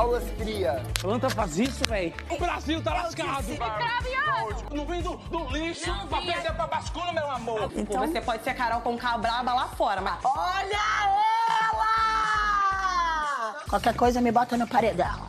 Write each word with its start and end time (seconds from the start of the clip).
Aulas 0.00 0.24
cria. 0.38 0.82
Planta 0.98 1.28
faz 1.28 1.58
isso, 1.58 1.84
velho. 1.84 2.14
O 2.30 2.38
Brasil 2.38 2.82
tá 2.82 2.94
lascado. 2.94 3.44
Não 4.74 4.86
vem 4.86 5.02
do, 5.02 5.14
do 5.14 5.50
lixo 5.50 5.92
pra 6.08 6.22
perder 6.22 6.54
pra 6.54 6.66
bascula, 6.66 7.12
meu 7.12 7.30
amor. 7.30 7.70
Então 7.76 8.08
você 8.08 8.18
pode 8.18 8.42
ser 8.42 8.54
Carol 8.54 8.80
com 8.80 8.96
braba 8.96 9.52
lá 9.52 9.68
fora, 9.68 10.00
mas 10.00 10.24
Olha 10.24 10.78
ela! 11.70 11.90
Qualquer 13.68 13.94
coisa 13.94 14.22
me 14.22 14.32
bota 14.32 14.56
no 14.56 14.66
paredão. 14.66 15.26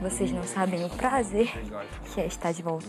Vocês 0.00 0.32
não 0.32 0.44
sabem 0.44 0.86
o 0.86 0.88
prazer 0.88 1.52
que 2.14 2.22
é 2.22 2.26
estar 2.26 2.52
de 2.52 2.62
volta. 2.62 2.88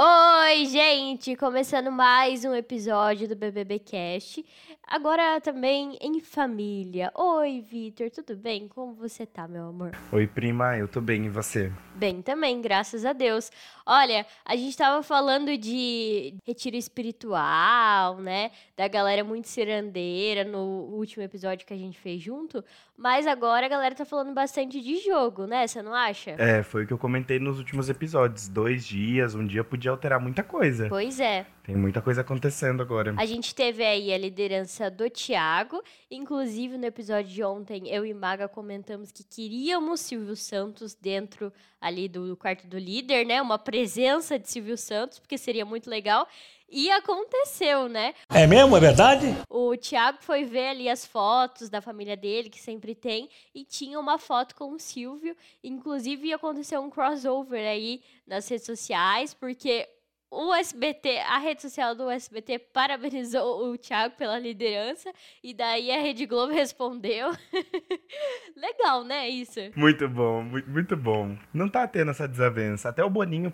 Oi, 0.00 0.66
gente! 0.66 1.34
Começando 1.34 1.90
mais 1.90 2.44
um 2.44 2.54
episódio 2.54 3.26
do 3.28 3.34
BBB 3.34 3.80
Cast. 3.80 4.46
Agora 4.90 5.38
também 5.38 5.98
em 6.00 6.18
família. 6.18 7.12
Oi, 7.14 7.60
Vitor, 7.60 8.08
tudo 8.10 8.34
bem? 8.34 8.66
Como 8.66 8.94
você 8.94 9.26
tá, 9.26 9.46
meu 9.46 9.68
amor? 9.68 9.92
Oi, 10.10 10.26
prima, 10.26 10.78
eu 10.78 10.88
tô 10.88 10.98
bem, 10.98 11.26
e 11.26 11.28
você? 11.28 11.70
Bem 11.94 12.22
também, 12.22 12.62
graças 12.62 13.04
a 13.04 13.12
Deus. 13.12 13.52
Olha, 13.84 14.24
a 14.46 14.56
gente 14.56 14.74
tava 14.74 15.02
falando 15.02 15.58
de 15.58 16.34
retiro 16.46 16.74
espiritual, 16.74 18.16
né? 18.16 18.50
Da 18.78 18.88
galera 18.88 19.22
muito 19.22 19.46
cirandeira 19.46 20.42
no 20.42 20.86
último 20.90 21.22
episódio 21.22 21.66
que 21.66 21.74
a 21.74 21.78
gente 21.78 21.98
fez 21.98 22.22
junto. 22.22 22.64
Mas 22.96 23.26
agora 23.26 23.66
a 23.66 23.68
galera 23.68 23.94
tá 23.94 24.06
falando 24.06 24.32
bastante 24.32 24.80
de 24.80 25.04
jogo, 25.04 25.46
né? 25.46 25.66
Você 25.66 25.82
não 25.82 25.92
acha? 25.92 26.30
É, 26.38 26.62
foi 26.62 26.84
o 26.84 26.86
que 26.86 26.94
eu 26.94 26.98
comentei 26.98 27.38
nos 27.38 27.58
últimos 27.58 27.90
episódios. 27.90 28.48
Dois 28.48 28.86
dias, 28.86 29.34
um 29.34 29.46
dia 29.46 29.62
podia 29.62 29.90
alterar 29.90 30.18
muita 30.18 30.42
coisa. 30.42 30.88
Pois 30.88 31.20
é. 31.20 31.44
Tem 31.68 31.76
muita 31.76 32.00
coisa 32.00 32.22
acontecendo 32.22 32.80
agora. 32.80 33.14
A 33.18 33.26
gente 33.26 33.54
teve 33.54 33.84
aí 33.84 34.10
a 34.10 34.16
liderança 34.16 34.90
do 34.90 35.10
Thiago. 35.10 35.82
Inclusive, 36.10 36.78
no 36.78 36.86
episódio 36.86 37.30
de 37.30 37.44
ontem, 37.44 37.86
eu 37.90 38.06
e 38.06 38.14
Maga 38.14 38.48
comentamos 38.48 39.12
que 39.12 39.22
queríamos 39.22 40.00
Silvio 40.00 40.34
Santos 40.34 40.94
dentro 40.94 41.52
ali 41.78 42.08
do 42.08 42.34
quarto 42.38 42.66
do 42.66 42.78
líder, 42.78 43.26
né? 43.26 43.42
Uma 43.42 43.58
presença 43.58 44.38
de 44.38 44.48
Silvio 44.48 44.78
Santos, 44.78 45.18
porque 45.18 45.36
seria 45.36 45.66
muito 45.66 45.90
legal. 45.90 46.26
E 46.70 46.90
aconteceu, 46.90 47.86
né? 47.86 48.14
É 48.30 48.46
mesmo? 48.46 48.74
É 48.74 48.80
verdade? 48.80 49.26
O 49.50 49.76
Thiago 49.76 50.20
foi 50.22 50.44
ver 50.44 50.68
ali 50.68 50.88
as 50.88 51.04
fotos 51.04 51.68
da 51.68 51.82
família 51.82 52.16
dele, 52.16 52.48
que 52.48 52.58
sempre 52.58 52.94
tem, 52.94 53.28
e 53.54 53.62
tinha 53.62 54.00
uma 54.00 54.18
foto 54.18 54.54
com 54.54 54.72
o 54.72 54.78
Silvio. 54.78 55.36
Inclusive, 55.62 56.32
aconteceu 56.32 56.80
um 56.80 56.88
crossover 56.88 57.68
aí 57.68 58.00
nas 58.26 58.48
redes 58.48 58.64
sociais, 58.64 59.34
porque 59.34 59.86
o 60.30 60.54
SBT, 60.54 61.18
a 61.20 61.38
rede 61.38 61.62
social 61.62 61.94
do 61.94 62.10
SBT 62.10 62.58
parabenizou 62.58 63.70
o 63.70 63.78
Thiago 63.78 64.14
pela 64.16 64.38
liderança 64.38 65.10
e 65.42 65.54
daí 65.54 65.90
a 65.90 66.00
Rede 66.00 66.26
Globo 66.26 66.52
respondeu. 66.52 67.30
Legal, 68.54 69.04
né, 69.04 69.28
isso? 69.28 69.58
Muito 69.74 70.08
bom, 70.08 70.42
muito, 70.42 70.96
bom. 70.96 71.36
Não 71.52 71.68
tá 71.68 71.86
tendo 71.88 72.10
essa 72.10 72.28
desavença. 72.28 72.90
Até 72.90 73.02
o 73.02 73.10
Boninho, 73.10 73.50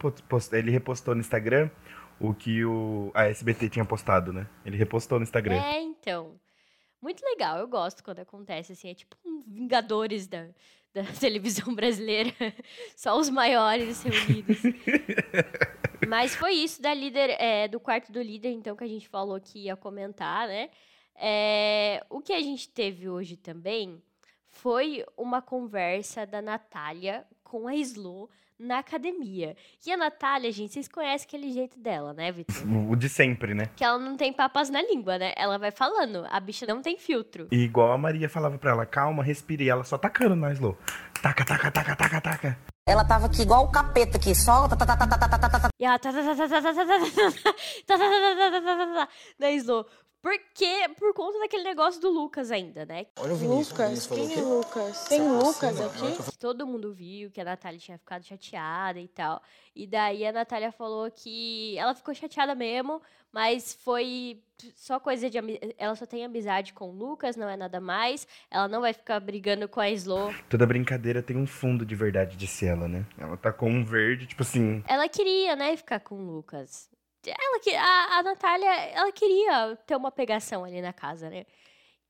ele 0.53 0.71
repostou 0.71 1.15
no 1.15 1.21
Instagram 1.21 1.71
o 2.19 2.35
que 2.35 2.65
o, 2.65 3.11
a 3.15 3.27
SBT 3.27 3.71
tinha 3.71 3.85
postado, 3.85 4.33
né? 4.33 4.49
Ele 4.65 4.77
repostou 4.77 5.19
no 5.19 5.23
Instagram. 5.23 5.57
É, 5.57 5.81
então. 5.81 6.41
Muito 7.01 7.23
legal, 7.23 7.59
eu 7.59 7.69
gosto 7.69 8.03
quando 8.03 8.21
acontece 8.21 8.73
assim, 8.73 8.89
é 8.89 8.95
tipo 8.95 9.15
um 9.25 9.43
Vingadores 9.47 10.27
da, 10.27 10.49
da 10.95 11.03
televisão 11.19 11.75
brasileira. 11.75 12.33
Só 12.97 13.19
os 13.19 13.29
maiores 13.29 14.03
reunidos. 14.03 14.63
Mas 16.09 16.35
foi 16.35 16.53
isso 16.53 16.81
da 16.81 16.95
líder, 16.95 17.31
é, 17.41 17.67
do 17.67 17.81
quarto 17.81 18.13
do 18.13 18.23
líder, 18.23 18.51
então, 18.51 18.77
que 18.77 18.85
a 18.85 18.89
gente 18.89 19.09
falou 19.09 19.41
que 19.41 19.65
ia 19.65 19.77
comentar, 19.77 20.47
né? 20.47 20.71
É, 21.17 22.05
o 22.09 22.21
que 22.21 22.33
a 22.33 22.41
gente 22.41 22.69
teve 22.69 23.09
hoje 23.09 23.37
também 23.37 24.03
foi 24.49 25.05
uma 25.17 25.41
conversa 25.41 26.27
da 26.27 26.41
Natália 26.41 27.27
com 27.43 27.67
a 27.67 27.75
Slo 27.77 28.29
na 28.59 28.79
academia. 28.79 29.57
E 29.85 29.93
a 29.93 29.97
Natália, 29.97 30.51
gente, 30.53 30.73
vocês 30.73 30.89
conhecem 30.89 31.27
aquele 31.27 31.53
jeito 31.53 31.79
dela, 31.79 32.13
né, 32.13 32.31
Vitor? 32.33 32.57
O 32.91 32.97
de 32.97 33.09
sempre, 33.09 33.55
né? 33.55 33.71
Que 33.77 33.85
ela 33.85 33.99
não 33.99 34.17
tem 34.17 34.33
papas 34.33 34.71
na 34.71 34.83
língua, 34.83 35.19
né? 35.19 35.33
Ela 35.37 35.59
vai 35.59 35.71
falando, 35.71 36.27
a 36.31 36.41
bicha 36.41 36.67
não 36.67 36.81
tem 36.81 36.97
filtro. 36.97 37.49
E 37.51 37.57
igual 37.65 37.93
a 37.93 37.99
Maria 37.99 38.29
falava 38.29 38.59
pra 38.59 38.71
ela, 38.71 38.87
calma, 38.87 39.23
respire. 39.23 39.65
E 39.65 39.69
ela 39.69 39.85
só 39.85 39.99
tacando 39.99 40.37
na 40.37 40.53
slow. 40.53 40.77
Taca, 41.23 41.45
taca, 41.45 41.71
taca, 41.71 41.97
taca, 41.97 42.21
taca. 42.21 42.59
Ela 42.87 43.03
tava 43.03 43.27
aqui 43.27 43.41
igual 43.41 43.65
o 43.65 43.73
capeta 43.73 44.19
aqui, 44.19 44.35
só. 44.35 44.69
E 45.81 45.85
ela. 45.87 45.99
Na 49.39 49.51
slow. 49.53 49.87
Porque, 50.25 50.89
por 50.99 51.13
conta 51.13 51.39
daquele 51.39 51.65
negócio 51.65 52.01
do 52.01 52.09
Lucas 52.09 52.51
ainda, 52.51 52.87
né? 52.87 53.05
Olha 53.17 53.35
o 53.35 53.37
Vinícius. 53.37 53.79
o 53.79 53.83
Vinícius 53.83 54.07
falou 54.07 54.27
Quem 54.27 54.39
o 54.39 54.41
é? 54.41 54.43
Lucas? 54.43 55.05
Tem 55.05 55.21
Lucas 55.21 55.81
aqui? 55.83 56.23
Que 56.31 56.39
todo 56.39 56.67
mundo 56.67 56.95
viu 56.95 57.31
que 57.31 57.43
a 57.43 57.45
Natália 57.45 57.79
tinha 57.79 57.99
ficado 57.99 58.25
chateada 58.25 58.99
e 58.99 59.07
tal. 59.07 59.43
E 59.77 59.87
daí 59.87 60.27
a 60.27 60.33
Natália 60.33 60.73
falou 60.73 61.11
que 61.11 61.77
ela 61.77 61.95
ficou 61.95 62.15
chateada 62.15 62.55
mesmo, 62.55 63.03
mas 63.31 63.75
foi 63.75 64.43
só 64.75 64.99
coisa 64.99 65.29
de. 65.29 65.37
Ela 65.77 65.95
só 65.95 66.07
tem 66.07 66.25
amizade 66.25 66.73
com 66.73 66.89
o 66.89 66.93
Lucas, 66.95 67.37
não 67.37 67.47
é 67.47 67.55
nada 67.59 67.79
mais. 67.79 68.27
Ela 68.51 68.67
não 68.67 68.81
vai 68.81 68.95
ficar 68.95 69.21
brigando 69.21 69.69
com 69.69 69.79
a 69.79 69.91
Slow. 69.91 70.33
Toda 70.49 70.65
brincadeira 70.65 71.23
tem 71.23 71.37
um 71.37 71.47
fundo 71.47 71.85
de 71.85 71.95
verdade, 71.95 72.35
disse 72.35 72.65
ela, 72.65 72.89
né? 72.89 73.05
Ela 73.19 73.37
tá 73.37 73.53
com 73.53 73.69
um 73.69 73.85
verde, 73.85 74.27
tipo 74.27 74.43
assim. 74.43 74.83
Ela 74.89 75.07
queria, 75.07 75.55
né, 75.55 75.77
ficar 75.77 76.01
com 76.01 76.15
o 76.15 76.23
Lucas. 76.25 76.89
Ela 77.31 77.61
que 77.61 77.75
a, 77.75 78.19
a 78.19 78.23
Natália, 78.23 78.71
ela 78.91 79.13
queria 79.13 79.77
ter 79.87 79.97
uma 79.97 80.11
pegação 80.11 80.65
ali 80.65 80.81
na 80.81 80.93
casa, 80.93 81.31
né? 81.31 81.47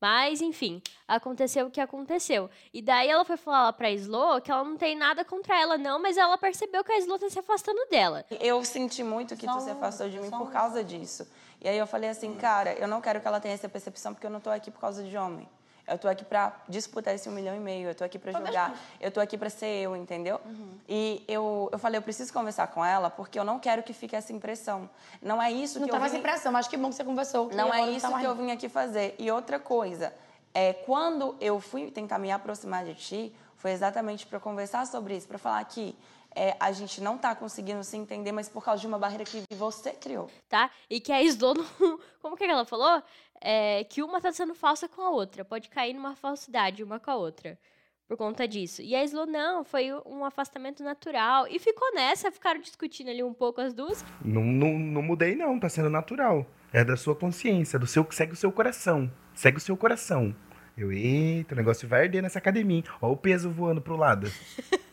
Mas, 0.01 0.43
enfim, 0.43 0.83
aconteceu 1.09 1.67
o 1.67 1.71
que 1.71 1.81
aconteceu. 1.81 2.51
E 2.75 2.83
daí 2.83 3.09
ela 3.09 3.25
foi 3.25 3.39
falar 3.39 3.73
pra 3.73 3.91
Slow 3.91 4.41
que 4.43 4.51
ela 4.51 4.63
não 4.63 4.77
tem 4.77 4.95
nada 4.95 5.25
contra 5.25 5.59
ela, 5.59 5.79
não, 5.79 5.99
mas 5.99 6.19
ela 6.19 6.37
percebeu 6.37 6.85
que 6.85 6.93
a 6.93 6.99
Slow 6.99 7.19
tá 7.19 7.31
se 7.31 7.39
afastando 7.39 7.81
dela. 7.91 8.25
Eu 8.39 8.63
senti 8.65 9.03
muito 9.03 9.35
que 9.35 9.47
tu 9.47 9.61
se 9.61 9.71
afastou 9.71 10.09
de 10.11 10.21
mim 10.21 10.31
por 10.31 10.51
causa 10.51 10.85
disso. 10.85 11.27
E 11.59 11.69
aí 11.69 11.79
eu 11.79 11.87
falei 11.87 12.11
assim, 12.11 12.35
cara, 12.35 12.75
eu 12.75 12.87
não 12.87 13.01
quero 13.01 13.19
que 13.19 13.27
ela 13.27 13.41
tenha 13.41 13.55
essa 13.55 13.69
percepção 13.69 14.13
porque 14.13 14.27
eu 14.27 14.31
não 14.31 14.41
tô 14.41 14.51
aqui 14.51 14.71
por 14.71 14.79
causa 14.79 15.03
de 15.03 15.17
homem. 15.17 15.49
Eu 15.87 15.99
tô 15.99 16.09
aqui 16.09 16.25
pra 16.25 16.53
disputar 16.69 17.15
esse 17.15 17.29
um 17.29 17.33
milhão 17.33 17.55
e 17.55 17.61
meio, 17.61 17.91
eu 17.91 17.95
tô 17.95 18.05
aqui 18.05 18.19
pra 18.19 18.33
jogar, 18.33 18.75
eu 19.01 19.11
tô 19.11 19.21
aqui 19.21 19.37
pra 19.37 19.51
ser 19.51 19.67
eu, 19.67 19.95
entendeu? 19.95 20.41
E 20.89 21.23
eu, 21.29 21.69
eu 21.71 21.79
falei, 21.79 21.99
eu 21.99 22.03
preciso 22.03 22.33
conversar 22.33 22.67
com 22.69 22.85
ela 22.85 23.11
porque 23.11 23.39
eu 23.39 23.45
não 23.45 23.59
quero 23.59 23.83
que 23.83 23.93
fique 23.93 24.17
essa 24.17 24.33
impressão. 24.33 24.89
Não 25.21 25.43
é 25.43 25.53
isso 25.53 25.79
Não 25.79 25.87
que 25.87 25.91
tá 25.91 25.99
eu 25.99 26.01
mais 26.01 26.13
vim... 26.13 26.19
impressão, 26.19 26.51
mas 26.51 26.67
que 26.67 26.77
bom 26.77 26.89
que 26.89 26.95
você 26.95 27.05
conversou. 27.05 27.51
Não 27.53 27.73
é 27.73 27.91
isso 27.91 28.09
tá 28.09 28.19
que 28.19 28.25
eu 28.25 28.35
não. 28.35 28.45
vim 28.45 28.51
aqui 28.51 28.69
fazer. 28.69 29.15
E 29.19 29.31
outra 29.31 29.59
coisa, 29.59 30.13
é 30.55 30.73
quando 30.73 31.37
eu 31.41 31.61
fui 31.61 31.91
tentar 31.91 32.19
me 32.19 32.31
aproximar 32.31 32.85
de 32.85 32.95
ti, 32.95 33.37
foi 33.57 33.73
exatamente 33.73 34.27
para 34.27 34.41
conversar 34.41 34.87
sobre 34.87 35.17
isso, 35.17 35.27
para 35.29 35.39
falar 35.39 35.65
que 35.65 35.95
é, 36.35 36.57
a 36.59 36.73
gente 36.73 37.01
não 37.01 37.17
tá 37.17 37.35
conseguindo 37.35 37.83
se 37.85 37.97
entender, 37.97 38.33
mas 38.33 38.49
por 38.49 38.65
causa 38.65 38.81
de 38.81 38.87
uma 38.87 38.99
barreira 38.99 39.25
que 39.25 39.43
você 39.55 39.93
criou. 39.93 40.31
tá? 40.49 40.71
E 40.91 41.01
que 41.01 41.13
a 41.13 41.23
Slow 41.23 41.55
não. 41.55 41.99
Como 42.21 42.37
que 42.37 42.45
ela 42.45 42.65
falou? 42.65 43.03
É, 43.41 43.85
que 43.85 44.03
uma 44.03 44.21
tá 44.21 44.33
sendo 44.33 44.55
falsa 44.55 44.89
com 44.89 45.03
a 45.03 45.11
outra. 45.11 45.45
Pode 45.45 45.69
cair 45.69 45.95
numa 45.95 46.15
falsidade 46.17 46.83
uma 46.83 46.99
com 46.99 47.11
a 47.11 47.17
outra. 47.17 47.59
Por 48.07 48.19
conta 48.19 48.47
disso. 48.47 48.83
E 48.83 48.95
a 48.95 49.03
Slow, 49.05 49.27
não, 49.27 49.65
foi 49.65 49.91
um 50.05 50.25
afastamento 50.25 50.83
natural. 50.83 51.47
E 51.49 51.59
ficou 51.59 51.95
nessa, 51.95 52.31
ficaram 52.31 52.61
discutindo 52.61 53.09
ali 53.11 53.23
um 53.23 53.33
pouco 53.33 53.61
as 53.61 53.73
duas. 53.73 54.05
Não, 54.23 54.43
não, 54.43 54.79
não 54.79 55.03
mudei, 55.03 55.35
não. 55.35 55.59
Tá 55.59 55.69
sendo 55.69 55.89
natural. 55.89 56.47
É 56.73 56.85
da 56.85 56.97
sua 56.97 57.15
consciência, 57.15 57.79
do 57.79 57.87
seu 57.87 58.07
segue 58.11 58.33
o 58.33 58.37
seu 58.37 58.53
coração. 58.53 59.11
Segue 59.35 59.59
o 59.59 59.61
seu 59.61 59.77
coração. 59.77 60.35
Eu, 60.77 60.93
eita, 60.93 61.55
o 61.55 61.57
negócio 61.57 61.89
vai 61.89 62.03
arder 62.03 62.23
nessa 62.23 62.39
academia. 62.39 62.79
hein? 62.79 62.85
Ó 63.01 63.11
o 63.13 63.17
peso 63.17 63.49
voando 63.51 63.81
pro 63.81 63.97
lado. 63.97 64.31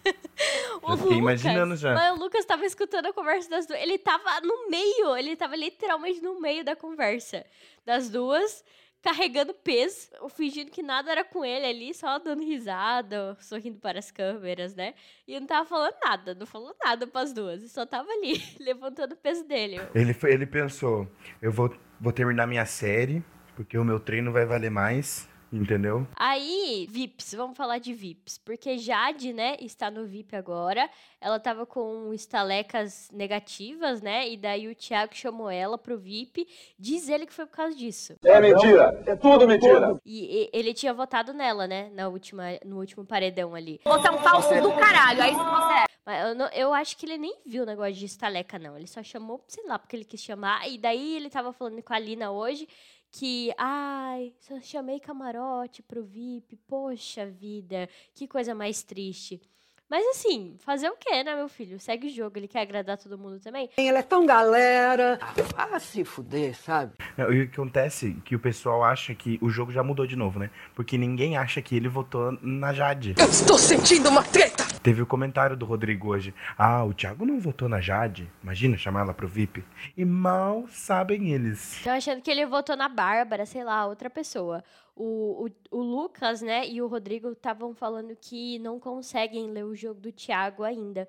O 0.81 0.97
fiquei 0.97 1.17
imaginando 1.17 1.75
já. 1.75 1.93
Mas 1.93 2.17
o 2.17 2.19
Lucas 2.19 2.45
tava 2.45 2.65
escutando 2.65 3.07
a 3.07 3.13
conversa 3.13 3.49
das 3.49 3.65
duas. 3.65 3.79
Ele 3.79 3.97
tava 3.97 4.41
no 4.41 4.69
meio, 4.69 5.15
ele 5.15 5.35
tava 5.35 5.55
literalmente 5.55 6.21
no 6.21 6.39
meio 6.39 6.63
da 6.63 6.75
conversa 6.75 7.45
das 7.85 8.09
duas, 8.09 8.63
carregando 9.01 9.53
peso, 9.53 10.09
fingindo 10.29 10.71
que 10.71 10.83
nada 10.83 11.11
era 11.11 11.23
com 11.23 11.43
ele 11.43 11.65
ali, 11.65 11.93
só 11.93 12.19
dando 12.19 12.43
risada, 12.43 13.35
sorrindo 13.39 13.79
para 13.79 13.99
as 13.99 14.11
câmeras, 14.11 14.75
né? 14.75 14.93
E 15.27 15.39
não 15.39 15.47
tava 15.47 15.67
falando 15.67 15.95
nada, 16.03 16.35
não 16.35 16.45
falou 16.45 16.75
nada 16.83 17.07
pras 17.07 17.33
duas. 17.33 17.71
Só 17.71 17.85
tava 17.85 18.09
ali, 18.11 18.41
levantando 18.59 19.13
o 19.13 19.17
peso 19.17 19.43
dele. 19.47 19.79
Ele, 19.95 20.15
ele 20.23 20.45
pensou, 20.45 21.07
eu 21.41 21.51
vou, 21.51 21.75
vou 21.99 22.13
terminar 22.13 22.47
minha 22.47 22.65
série, 22.65 23.23
porque 23.55 23.77
o 23.77 23.83
meu 23.83 23.99
treino 23.99 24.31
vai 24.31 24.45
valer 24.45 24.71
mais, 24.71 25.27
entendeu? 25.51 26.07
Aí, 26.15 26.87
VIPs, 26.89 27.33
vamos 27.35 27.57
falar 27.57 27.77
de 27.79 27.93
VIPs. 27.93 28.37
Porque 28.37 28.77
Jade, 28.77 29.33
né, 29.33 29.57
está 29.59 29.91
no 29.91 30.05
VIP 30.05 30.35
agora. 30.35 30.89
Ela 31.19 31.39
tava 31.39 31.65
com 31.65 32.13
estalecas 32.13 33.09
negativas, 33.11 34.01
né? 34.01 34.27
E 34.29 34.37
daí 34.37 34.67
o 34.67 34.75
Thiago 34.75 35.15
chamou 35.15 35.49
ela 35.49 35.77
pro 35.77 35.97
VIP. 35.97 36.47
Diz 36.79 37.09
ele 37.09 37.25
que 37.25 37.33
foi 37.33 37.45
por 37.45 37.55
causa 37.55 37.75
disso. 37.75 38.15
É 38.23 38.39
mentira. 38.39 39.03
É 39.05 39.15
tudo 39.15 39.47
mentira. 39.47 39.99
E, 40.05 40.43
e- 40.43 40.49
ele 40.53 40.73
tinha 40.73 40.93
votado 40.93 41.33
nela, 41.33 41.67
né? 41.67 41.89
Na 41.93 42.07
última, 42.07 42.43
no 42.65 42.77
último 42.79 43.05
paredão 43.05 43.53
ali. 43.53 43.79
Você 43.83 44.07
é 44.07 44.11
um 44.11 44.17
falso 44.19 44.49
do 44.61 44.71
caralho, 44.73 45.21
é 45.21 45.29
isso 45.31 45.39
que 45.39 45.45
você 45.51 45.73
é. 45.73 45.85
Mas 46.03 46.29
eu, 46.29 46.35
não- 46.35 46.47
eu 46.49 46.73
acho 46.73 46.97
que 46.97 47.05
ele 47.05 47.17
nem 47.17 47.35
viu 47.45 47.61
o 47.63 47.65
negócio 47.65 47.93
de 47.93 48.05
estaleca, 48.05 48.57
não. 48.57 48.75
Ele 48.75 48.87
só 48.87 49.03
chamou, 49.03 49.43
sei 49.47 49.63
lá, 49.67 49.77
porque 49.77 49.95
ele 49.95 50.03
quis 50.05 50.21
chamar. 50.21 50.67
E 50.67 50.77
daí 50.77 51.15
ele 51.15 51.29
tava 51.29 51.53
falando 51.53 51.81
com 51.83 51.93
a 51.93 51.99
Lina 51.99 52.31
hoje 52.31 52.67
que, 53.11 53.53
ai, 53.57 54.33
só 54.39 54.59
chamei 54.61 54.99
camarote 54.99 55.83
pro 55.83 56.03
VIP, 56.03 56.57
poxa 56.67 57.25
vida, 57.25 57.89
que 58.13 58.27
coisa 58.27 58.55
mais 58.55 58.81
triste. 58.83 59.41
Mas 59.89 60.07
assim, 60.07 60.55
fazer 60.59 60.87
o 60.89 60.95
quê, 60.95 61.21
né, 61.21 61.35
meu 61.35 61.49
filho? 61.49 61.77
Segue 61.77 62.07
o 62.07 62.09
jogo, 62.09 62.37
ele 62.39 62.47
quer 62.47 62.61
agradar 62.61 62.97
todo 62.97 63.17
mundo 63.17 63.41
também. 63.41 63.69
Ela 63.75 63.99
é 63.99 64.01
tão 64.01 64.25
galera. 64.25 65.19
Ah, 65.57 65.77
se 65.81 66.05
fuder, 66.05 66.55
sabe? 66.55 66.93
E 67.17 67.21
o 67.23 67.49
que 67.49 67.53
acontece 67.53 68.15
é 68.17 68.21
que 68.23 68.33
o 68.33 68.39
pessoal 68.39 68.85
acha 68.85 69.13
que 69.13 69.37
o 69.41 69.49
jogo 69.49 69.69
já 69.69 69.83
mudou 69.83 70.07
de 70.07 70.15
novo, 70.15 70.39
né? 70.39 70.49
Porque 70.73 70.97
ninguém 70.97 71.35
acha 71.35 71.61
que 71.61 71.75
ele 71.75 71.89
votou 71.89 72.31
na 72.41 72.71
Jade. 72.71 73.15
Eu 73.19 73.29
estou 73.29 73.57
sentindo 73.57 74.07
uma 74.07 74.23
treta. 74.23 74.60
Teve 74.83 75.01
o 75.01 75.05
comentário 75.05 75.55
do 75.55 75.65
Rodrigo 75.65 76.09
hoje. 76.09 76.33
Ah, 76.57 76.83
o 76.83 76.93
Thiago 76.93 77.23
não 77.23 77.39
votou 77.39 77.69
na 77.69 77.79
Jade. 77.79 78.31
Imagina 78.41 78.75
chamar 78.77 79.01
ela 79.01 79.13
pro 79.13 79.27
VIP. 79.27 79.63
E 79.95 80.03
mal 80.03 80.65
sabem 80.69 81.31
eles. 81.31 81.77
Estão 81.77 81.93
achando 81.93 82.21
que 82.21 82.31
ele 82.31 82.47
votou 82.47 82.75
na 82.75 82.89
Bárbara, 82.89 83.45
sei 83.45 83.63
lá, 83.63 83.85
outra 83.85 84.09
pessoa. 84.09 84.63
O, 84.95 85.47
o, 85.71 85.77
o 85.77 85.81
Lucas, 85.81 86.41
né, 86.41 86.67
e 86.67 86.81
o 86.81 86.87
Rodrigo 86.87 87.29
estavam 87.31 87.75
falando 87.75 88.15
que 88.19 88.57
não 88.57 88.79
conseguem 88.79 89.51
ler 89.51 89.65
o 89.65 89.75
jogo 89.75 89.99
do 89.99 90.11
Thiago 90.11 90.63
ainda. 90.63 91.07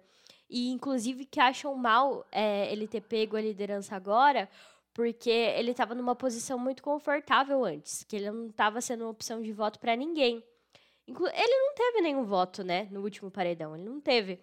E, 0.51 0.71
inclusive, 0.71 1.25
que 1.25 1.41
acham 1.41 1.75
mal 1.75 2.27
é, 2.31 2.71
ele 2.71 2.87
ter 2.87 3.01
pego 3.01 3.37
a 3.37 3.41
liderança 3.41 3.97
agora, 3.97 4.51
porque 4.93 5.31
ele 5.31 5.71
estava 5.71 5.95
numa 5.95 6.15
posição 6.15 6.59
muito 6.59 6.83
confortável 6.83 7.65
antes, 7.65 8.05
que 8.05 8.17
ele 8.17 8.31
não 8.31 8.49
estava 8.49 8.83
sendo 8.83 9.09
opção 9.09 9.41
de 9.41 9.51
voto 9.51 9.79
para 9.79 9.97
ninguém. 9.97 10.45
Ele 11.07 11.17
não 11.17 11.75
teve 11.75 12.01
nenhum 12.01 12.25
voto, 12.25 12.63
né, 12.63 12.89
no 12.91 13.03
último 13.03 13.31
paredão, 13.31 13.75
ele 13.75 13.85
não 13.85 14.01
teve. 14.01 14.41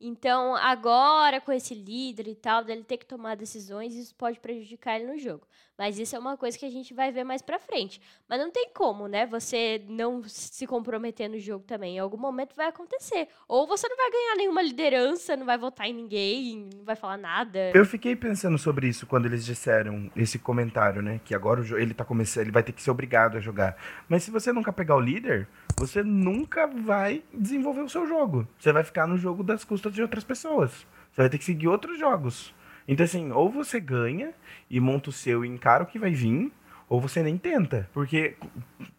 Então, 0.00 0.54
agora, 0.56 1.40
com 1.40 1.52
esse 1.52 1.74
líder 1.74 2.28
e 2.28 2.34
tal, 2.34 2.64
dele 2.64 2.84
ter 2.84 2.98
que 2.98 3.06
tomar 3.06 3.36
decisões, 3.36 3.94
isso 3.94 4.14
pode 4.14 4.40
prejudicar 4.40 5.00
ele 5.00 5.10
no 5.10 5.18
jogo. 5.18 5.46
Mas 5.78 5.98
isso 5.98 6.14
é 6.14 6.18
uma 6.18 6.36
coisa 6.36 6.56
que 6.56 6.64
a 6.64 6.70
gente 6.70 6.94
vai 6.94 7.10
ver 7.10 7.24
mais 7.24 7.42
pra 7.42 7.58
frente. 7.58 8.00
Mas 8.28 8.38
não 8.38 8.50
tem 8.50 8.70
como, 8.72 9.08
né? 9.08 9.26
Você 9.26 9.82
não 9.88 10.22
se 10.22 10.66
comprometer 10.66 11.28
no 11.28 11.38
jogo 11.38 11.64
também. 11.64 11.96
Em 11.96 11.98
algum 11.98 12.16
momento 12.16 12.54
vai 12.54 12.68
acontecer. 12.68 13.28
Ou 13.48 13.66
você 13.66 13.88
não 13.88 13.96
vai 13.96 14.10
ganhar 14.10 14.36
nenhuma 14.36 14.62
liderança, 14.62 15.36
não 15.36 15.44
vai 15.44 15.58
votar 15.58 15.88
em 15.88 15.92
ninguém, 15.92 16.68
não 16.76 16.84
vai 16.84 16.94
falar 16.94 17.16
nada. 17.16 17.72
Eu 17.74 17.84
fiquei 17.84 18.14
pensando 18.14 18.56
sobre 18.56 18.88
isso 18.88 19.06
quando 19.06 19.26
eles 19.26 19.44
disseram 19.44 20.10
esse 20.16 20.38
comentário, 20.38 21.02
né? 21.02 21.20
Que 21.24 21.34
agora 21.34 21.60
ele 21.80 21.92
tá 21.92 22.04
começando, 22.04 22.42
ele 22.42 22.52
vai 22.52 22.62
ter 22.62 22.72
que 22.72 22.82
ser 22.82 22.90
obrigado 22.90 23.36
a 23.36 23.40
jogar. 23.40 23.76
Mas 24.08 24.22
se 24.22 24.30
você 24.30 24.52
nunca 24.52 24.72
pegar 24.72 24.96
o 24.96 25.00
líder, 25.00 25.48
você 25.76 26.02
nunca 26.02 26.66
vai 26.66 27.24
desenvolver 27.32 27.82
o 27.82 27.88
seu 27.88 28.06
jogo. 28.06 28.46
Você 28.58 28.72
vai 28.72 28.84
ficar 28.84 29.06
no 29.06 29.16
jogo 29.16 29.42
das 29.42 29.64
custas 29.64 29.92
de 29.92 30.02
outras 30.02 30.22
pessoas. 30.22 30.86
Você 31.12 31.22
vai 31.22 31.28
ter 31.28 31.38
que 31.38 31.44
seguir 31.44 31.68
outros 31.68 31.98
jogos. 31.98 32.54
Então, 32.86 33.04
assim, 33.04 33.30
ou 33.32 33.48
você 33.50 33.80
ganha 33.80 34.32
e 34.70 34.78
monta 34.80 35.10
o 35.10 35.12
seu 35.12 35.44
e 35.44 35.48
encara 35.48 35.82
o 35.82 35.86
que 35.86 35.98
vai 35.98 36.10
vir, 36.12 36.52
ou 36.88 37.00
você 37.00 37.22
nem 37.22 37.38
tenta. 37.38 37.88
Porque 37.92 38.36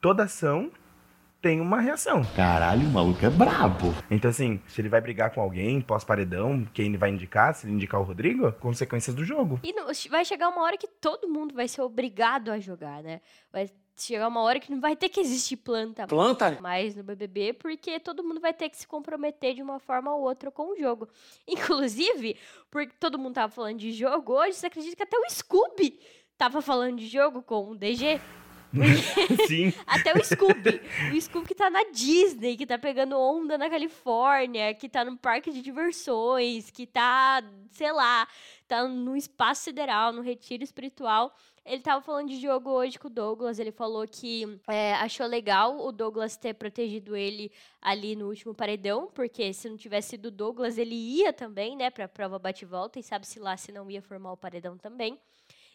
toda 0.01 0.23
ação 0.23 0.71
tem 1.41 1.61
uma 1.61 1.79
reação. 1.79 2.23
Caralho, 2.35 2.87
o 2.87 2.91
maluco 2.91 3.23
é 3.23 3.29
brabo. 3.29 3.93
Então, 4.09 4.31
assim, 4.31 4.59
se 4.67 4.81
ele 4.81 4.89
vai 4.89 4.99
brigar 4.99 5.29
com 5.29 5.39
alguém 5.39 5.79
pós-paredão, 5.79 6.65
quem 6.73 6.87
ele 6.87 6.97
vai 6.97 7.11
indicar, 7.11 7.53
se 7.53 7.67
ele 7.67 7.73
indicar 7.75 8.01
o 8.01 8.03
Rodrigo, 8.03 8.51
consequências 8.53 9.15
do 9.15 9.23
jogo. 9.23 9.59
E 9.63 9.71
não- 9.71 9.85
vai 10.09 10.25
chegar 10.25 10.49
uma 10.49 10.63
hora 10.63 10.75
que 10.77 10.87
todo 10.87 11.29
mundo 11.29 11.53
vai 11.53 11.67
ser 11.67 11.81
obrigado 11.81 12.49
a 12.49 12.59
jogar, 12.59 13.03
né? 13.03 13.21
Vai 13.53 13.69
chegar 13.97 14.27
uma 14.27 14.41
hora 14.41 14.59
que 14.59 14.71
não 14.71 14.79
vai 14.79 14.95
ter 14.95 15.09
que 15.09 15.19
existir 15.19 15.57
planta 15.57 16.05
Planta? 16.07 16.57
mais 16.61 16.95
no 16.95 17.03
BBB, 17.03 17.53
porque 17.53 17.99
todo 17.99 18.23
mundo 18.23 18.39
vai 18.39 18.53
ter 18.53 18.69
que 18.69 18.77
se 18.77 18.87
comprometer 18.87 19.55
de 19.55 19.61
uma 19.61 19.79
forma 19.79 20.13
ou 20.13 20.23
outra 20.23 20.51
com 20.51 20.71
o 20.71 20.75
jogo. 20.75 21.07
Inclusive, 21.47 22.37
porque 22.69 22.93
todo 22.99 23.17
mundo 23.17 23.35
tava 23.35 23.51
falando 23.51 23.77
de 23.77 23.91
jogo 23.91 24.33
hoje, 24.33 24.53
você 24.53 24.67
acredita 24.67 24.95
que 24.95 25.03
até 25.03 25.17
o 25.17 25.29
Scooby 25.29 25.99
tava 26.37 26.61
falando 26.61 26.97
de 26.97 27.07
jogo 27.07 27.41
com 27.41 27.71
o 27.71 27.75
DG? 27.75 28.19
Sim. 29.47 29.73
Até 29.87 30.13
o 30.13 30.23
Scooby. 30.23 30.81
o 31.13 31.21
Scooby 31.21 31.47
que 31.47 31.55
tá 31.55 31.69
na 31.69 31.83
Disney, 31.91 32.57
que 32.57 32.65
tá 32.65 32.77
pegando 32.77 33.17
onda 33.17 33.57
na 33.57 33.69
Califórnia, 33.69 34.73
que 34.73 34.89
tá 34.89 35.05
no 35.05 35.17
parque 35.17 35.51
de 35.51 35.61
diversões, 35.61 36.69
que 36.69 36.85
tá, 36.85 37.41
sei 37.71 37.91
lá, 37.93 38.27
tá 38.67 38.85
no 38.85 39.15
espaço 39.15 39.63
sideral, 39.63 40.11
no 40.11 40.21
retiro 40.21 40.63
espiritual. 40.63 41.33
Ele 41.65 41.81
tava 41.81 42.01
falando 42.01 42.27
de 42.27 42.39
jogo 42.39 42.69
hoje 42.69 42.99
com 42.99 43.07
o 43.07 43.11
Douglas. 43.11 43.57
Ele 43.57 43.71
falou 43.71 44.07
que 44.07 44.59
é, 44.67 44.93
achou 44.95 45.25
legal 45.25 45.79
o 45.79 45.91
Douglas 45.91 46.37
ter 46.37 46.53
protegido 46.53 47.15
ele 47.15 47.51
ali 47.81 48.15
no 48.15 48.27
último 48.27 48.53
paredão, 48.53 49.09
porque 49.13 49.51
se 49.51 49.67
não 49.67 49.75
tivesse 49.75 50.09
sido 50.09 50.27
o 50.27 50.31
Douglas, 50.31 50.77
ele 50.77 50.95
ia 50.95 51.33
também, 51.33 51.75
né, 51.75 51.89
pra 51.89 52.07
prova 52.07 52.37
bate-volta, 52.37 52.99
e 52.99 53.03
sabe-se 53.03 53.39
lá 53.39 53.57
se 53.57 53.71
não 53.71 53.89
ia 53.89 54.01
formar 54.01 54.31
o 54.31 54.37
paredão 54.37 54.77
também 54.77 55.19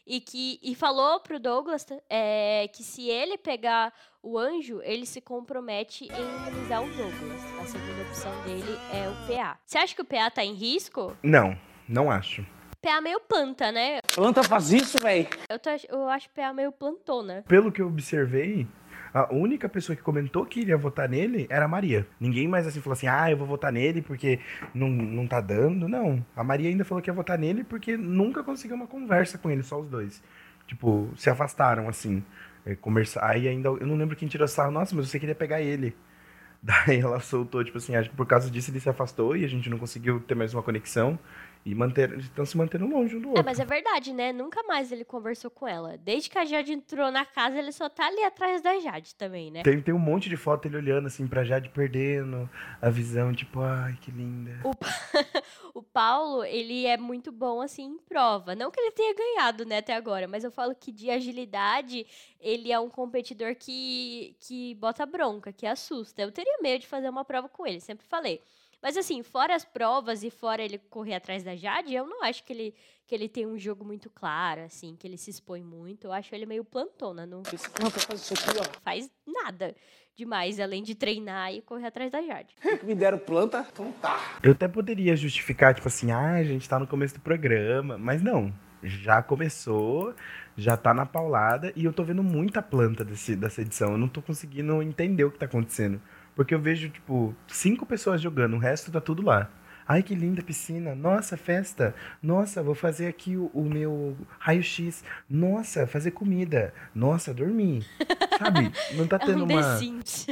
e 0.06 0.20
que 0.20 0.58
e 0.62 0.74
falou 0.74 1.20
pro 1.20 1.38
Douglas 1.38 1.86
é, 2.08 2.68
que 2.68 2.82
se 2.82 3.08
ele 3.08 3.38
pegar 3.38 3.92
o 4.22 4.38
anjo, 4.38 4.80
ele 4.82 5.06
se 5.06 5.20
compromete 5.20 6.04
em 6.04 6.48
imunizar 6.48 6.82
o 6.82 6.90
Douglas. 6.90 7.44
A 7.60 7.66
segunda 7.66 8.02
opção 8.02 8.42
dele 8.42 8.76
é 8.92 9.08
o 9.08 9.26
PA. 9.26 9.58
Você 9.64 9.78
acha 9.78 9.94
que 9.94 10.02
o 10.02 10.04
PA 10.04 10.30
tá 10.30 10.44
em 10.44 10.54
risco? 10.54 11.16
Não, 11.22 11.56
não 11.88 12.10
acho. 12.10 12.44
PA 12.82 13.00
meio 13.00 13.20
planta, 13.20 13.70
né? 13.70 14.00
Planta 14.14 14.42
faz 14.42 14.72
isso, 14.72 14.98
velho. 14.98 15.28
Eu, 15.48 15.58
tô, 15.58 15.70
eu 15.88 16.08
acho 16.08 16.30
PA 16.30 16.52
meio 16.52 16.72
plantona. 16.72 17.44
Pelo 17.46 17.70
que 17.70 17.82
eu 17.82 17.86
observei, 17.86 18.66
a 19.12 19.32
única 19.34 19.68
pessoa 19.68 19.94
que 19.94 20.02
comentou 20.02 20.46
que 20.46 20.60
iria 20.60 20.76
votar 20.76 21.08
nele 21.08 21.46
era 21.50 21.66
a 21.66 21.68
Maria. 21.68 22.06
Ninguém 22.18 22.48
mais 22.48 22.66
assim 22.66 22.80
falou 22.80 22.94
assim, 22.94 23.06
ah, 23.06 23.30
eu 23.30 23.36
vou 23.36 23.46
votar 23.46 23.72
nele 23.72 24.00
porque 24.00 24.40
não, 24.74 24.88
não 24.88 25.26
tá 25.26 25.40
dando. 25.40 25.88
Não. 25.88 26.24
A 26.34 26.42
Maria 26.42 26.70
ainda 26.70 26.84
falou 26.84 27.02
que 27.02 27.10
ia 27.10 27.14
votar 27.14 27.38
nele 27.38 27.64
porque 27.64 27.96
nunca 27.96 28.42
conseguiu 28.42 28.76
uma 28.76 28.86
conversa 28.86 29.36
com 29.36 29.50
ele, 29.50 29.62
só 29.62 29.78
os 29.80 29.88
dois. 29.88 30.22
Tipo, 30.66 31.10
se 31.16 31.28
afastaram, 31.28 31.88
assim. 31.88 32.24
é, 32.64 32.74
conversar. 32.74 33.28
Aí 33.28 33.48
ainda, 33.48 33.68
eu 33.68 33.86
não 33.86 33.96
lembro 33.96 34.16
quem 34.16 34.28
tirou 34.28 34.46
sarro. 34.48 34.70
Nossa, 34.70 34.94
mas 34.94 35.08
você 35.08 35.18
queria 35.18 35.34
pegar 35.34 35.60
ele. 35.60 35.94
Daí 36.62 37.00
ela 37.00 37.20
soltou, 37.20 37.64
tipo 37.64 37.78
assim, 37.78 37.96
acho 37.96 38.10
que 38.10 38.16
por 38.16 38.26
causa 38.26 38.50
disso 38.50 38.70
ele 38.70 38.80
se 38.80 38.88
afastou 38.88 39.34
e 39.36 39.44
a 39.44 39.48
gente 39.48 39.70
não 39.70 39.78
conseguiu 39.78 40.20
ter 40.20 40.34
mais 40.34 40.52
uma 40.52 40.62
conexão. 40.62 41.18
E 41.64 41.74
manter, 41.74 42.18
estão 42.18 42.46
se 42.46 42.56
mantendo 42.56 42.86
longe 42.86 43.14
um 43.16 43.20
do 43.20 43.28
outro. 43.28 43.42
É, 43.42 43.44
mas 43.44 43.60
é 43.60 43.66
verdade, 43.66 44.14
né? 44.14 44.32
Nunca 44.32 44.62
mais 44.62 44.90
ele 44.90 45.04
conversou 45.04 45.50
com 45.50 45.68
ela. 45.68 45.98
Desde 45.98 46.30
que 46.30 46.38
a 46.38 46.44
Jade 46.46 46.72
entrou 46.72 47.10
na 47.10 47.26
casa, 47.26 47.58
ele 47.58 47.70
só 47.70 47.86
tá 47.86 48.06
ali 48.06 48.22
atrás 48.24 48.62
da 48.62 48.78
Jade 48.80 49.14
também, 49.14 49.50
né? 49.50 49.62
Tem, 49.62 49.78
tem 49.82 49.92
um 49.92 49.98
monte 49.98 50.30
de 50.30 50.38
foto 50.38 50.66
ele 50.66 50.78
olhando 50.78 51.06
assim 51.06 51.26
pra 51.26 51.44
Jade 51.44 51.68
perdendo 51.68 52.48
a 52.80 52.88
visão, 52.88 53.34
tipo, 53.34 53.60
ai, 53.60 53.94
que 54.00 54.10
linda. 54.10 54.58
O, 54.64 54.74
Pa- 54.74 54.88
o 55.74 55.82
Paulo, 55.82 56.44
ele 56.44 56.86
é 56.86 56.96
muito 56.96 57.30
bom, 57.30 57.60
assim, 57.60 57.84
em 57.84 57.98
prova. 57.98 58.54
Não 58.54 58.70
que 58.70 58.80
ele 58.80 58.92
tenha 58.92 59.14
ganhado, 59.14 59.66
né, 59.66 59.78
até 59.78 59.94
agora, 59.94 60.26
mas 60.26 60.42
eu 60.44 60.50
falo 60.50 60.74
que 60.74 60.90
de 60.90 61.10
agilidade, 61.10 62.06
ele 62.40 62.72
é 62.72 62.80
um 62.80 62.88
competidor 62.88 63.54
que, 63.54 64.34
que 64.40 64.74
bota 64.76 65.04
bronca, 65.04 65.52
que 65.52 65.66
assusta. 65.66 66.22
Eu 66.22 66.32
teria 66.32 66.56
medo 66.62 66.80
de 66.80 66.86
fazer 66.86 67.10
uma 67.10 67.24
prova 67.24 67.50
com 67.50 67.66
ele, 67.66 67.80
sempre 67.80 68.06
falei. 68.06 68.40
Mas 68.82 68.96
assim, 68.96 69.22
fora 69.22 69.54
as 69.54 69.64
provas 69.64 70.22
e 70.22 70.30
fora 70.30 70.62
ele 70.62 70.78
correr 70.78 71.14
atrás 71.14 71.42
da 71.42 71.54
Jade, 71.54 71.94
eu 71.94 72.06
não 72.06 72.22
acho 72.24 72.42
que 72.44 72.52
ele, 72.52 72.74
que 73.06 73.14
ele 73.14 73.28
tem 73.28 73.46
um 73.46 73.58
jogo 73.58 73.84
muito 73.84 74.08
claro, 74.08 74.62
assim, 74.62 74.96
que 74.96 75.06
ele 75.06 75.18
se 75.18 75.30
expõe 75.30 75.62
muito. 75.62 76.06
Eu 76.06 76.12
acho 76.12 76.34
ele 76.34 76.46
meio 76.46 76.64
plantona, 76.64 77.26
não 77.26 77.42
planta 77.42 78.00
faz 78.00 78.20
isso 78.20 78.34
aqui, 78.34 78.58
ó. 78.58 78.80
faz 78.82 79.10
nada 79.26 79.74
demais, 80.16 80.60
além 80.60 80.82
de 80.82 80.94
treinar 80.94 81.52
e 81.52 81.62
correr 81.62 81.86
atrás 81.86 82.10
da 82.10 82.22
Jade. 82.22 82.54
Que 82.78 82.86
me 82.86 82.94
deram 82.94 83.18
planta? 83.18 83.66
Então 83.72 83.92
tá. 83.92 84.38
Eu 84.42 84.52
até 84.52 84.68
poderia 84.68 85.16
justificar, 85.16 85.74
tipo 85.74 85.88
assim, 85.88 86.10
ah, 86.10 86.34
a 86.34 86.44
gente 86.44 86.68
tá 86.68 86.78
no 86.78 86.86
começo 86.86 87.14
do 87.14 87.20
programa, 87.20 87.98
mas 87.98 88.22
não. 88.22 88.52
Já 88.82 89.22
começou, 89.22 90.14
já 90.56 90.76
tá 90.76 90.94
na 90.94 91.04
paulada 91.04 91.72
e 91.76 91.84
eu 91.84 91.92
tô 91.92 92.02
vendo 92.02 92.22
muita 92.22 92.62
planta 92.62 93.04
desse, 93.04 93.36
dessa 93.36 93.60
edição. 93.60 93.92
Eu 93.92 93.98
não 93.98 94.08
tô 94.08 94.22
conseguindo 94.22 94.82
entender 94.82 95.24
o 95.24 95.30
que 95.30 95.38
tá 95.38 95.46
acontecendo. 95.46 96.00
Porque 96.40 96.54
eu 96.54 96.58
vejo, 96.58 96.88
tipo, 96.88 97.36
cinco 97.48 97.84
pessoas 97.84 98.18
jogando, 98.18 98.56
o 98.56 98.58
resto 98.58 98.90
tá 98.90 98.98
tudo 98.98 99.20
lá. 99.20 99.50
Ai, 99.86 100.02
que 100.02 100.14
linda 100.14 100.40
piscina. 100.42 100.94
Nossa, 100.94 101.36
festa. 101.36 101.94
Nossa, 102.22 102.62
vou 102.62 102.74
fazer 102.74 103.08
aqui 103.08 103.36
o, 103.36 103.50
o 103.52 103.62
meu 103.62 104.16
raio-x. 104.38 105.04
Nossa, 105.28 105.86
fazer 105.86 106.12
comida. 106.12 106.72
Nossa, 106.94 107.34
dormir. 107.34 107.84
Sabe? 108.38 108.72
Não 108.94 109.06
tá 109.06 109.16
É 109.16 109.18
tendo 109.26 109.44
um 109.44 109.48
The 109.48 109.54
uma. 109.54 109.78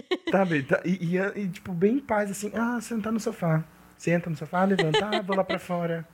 Sabe? 0.32 0.62
Tá- 0.62 0.80
e, 0.82 1.14
e- 1.14 1.40
e, 1.42 1.48
tipo, 1.48 1.74
bem 1.74 1.96
em 1.96 2.00
paz, 2.00 2.30
assim. 2.30 2.50
Ah, 2.54 2.80
sentar 2.80 3.12
no 3.12 3.20
sofá. 3.20 3.62
Senta 3.98 4.30
no 4.30 4.36
sofá, 4.36 4.64
levanta, 4.64 5.04
ah, 5.04 5.20
vou 5.20 5.36
lá 5.36 5.44
pra 5.44 5.58
fora. 5.58 6.08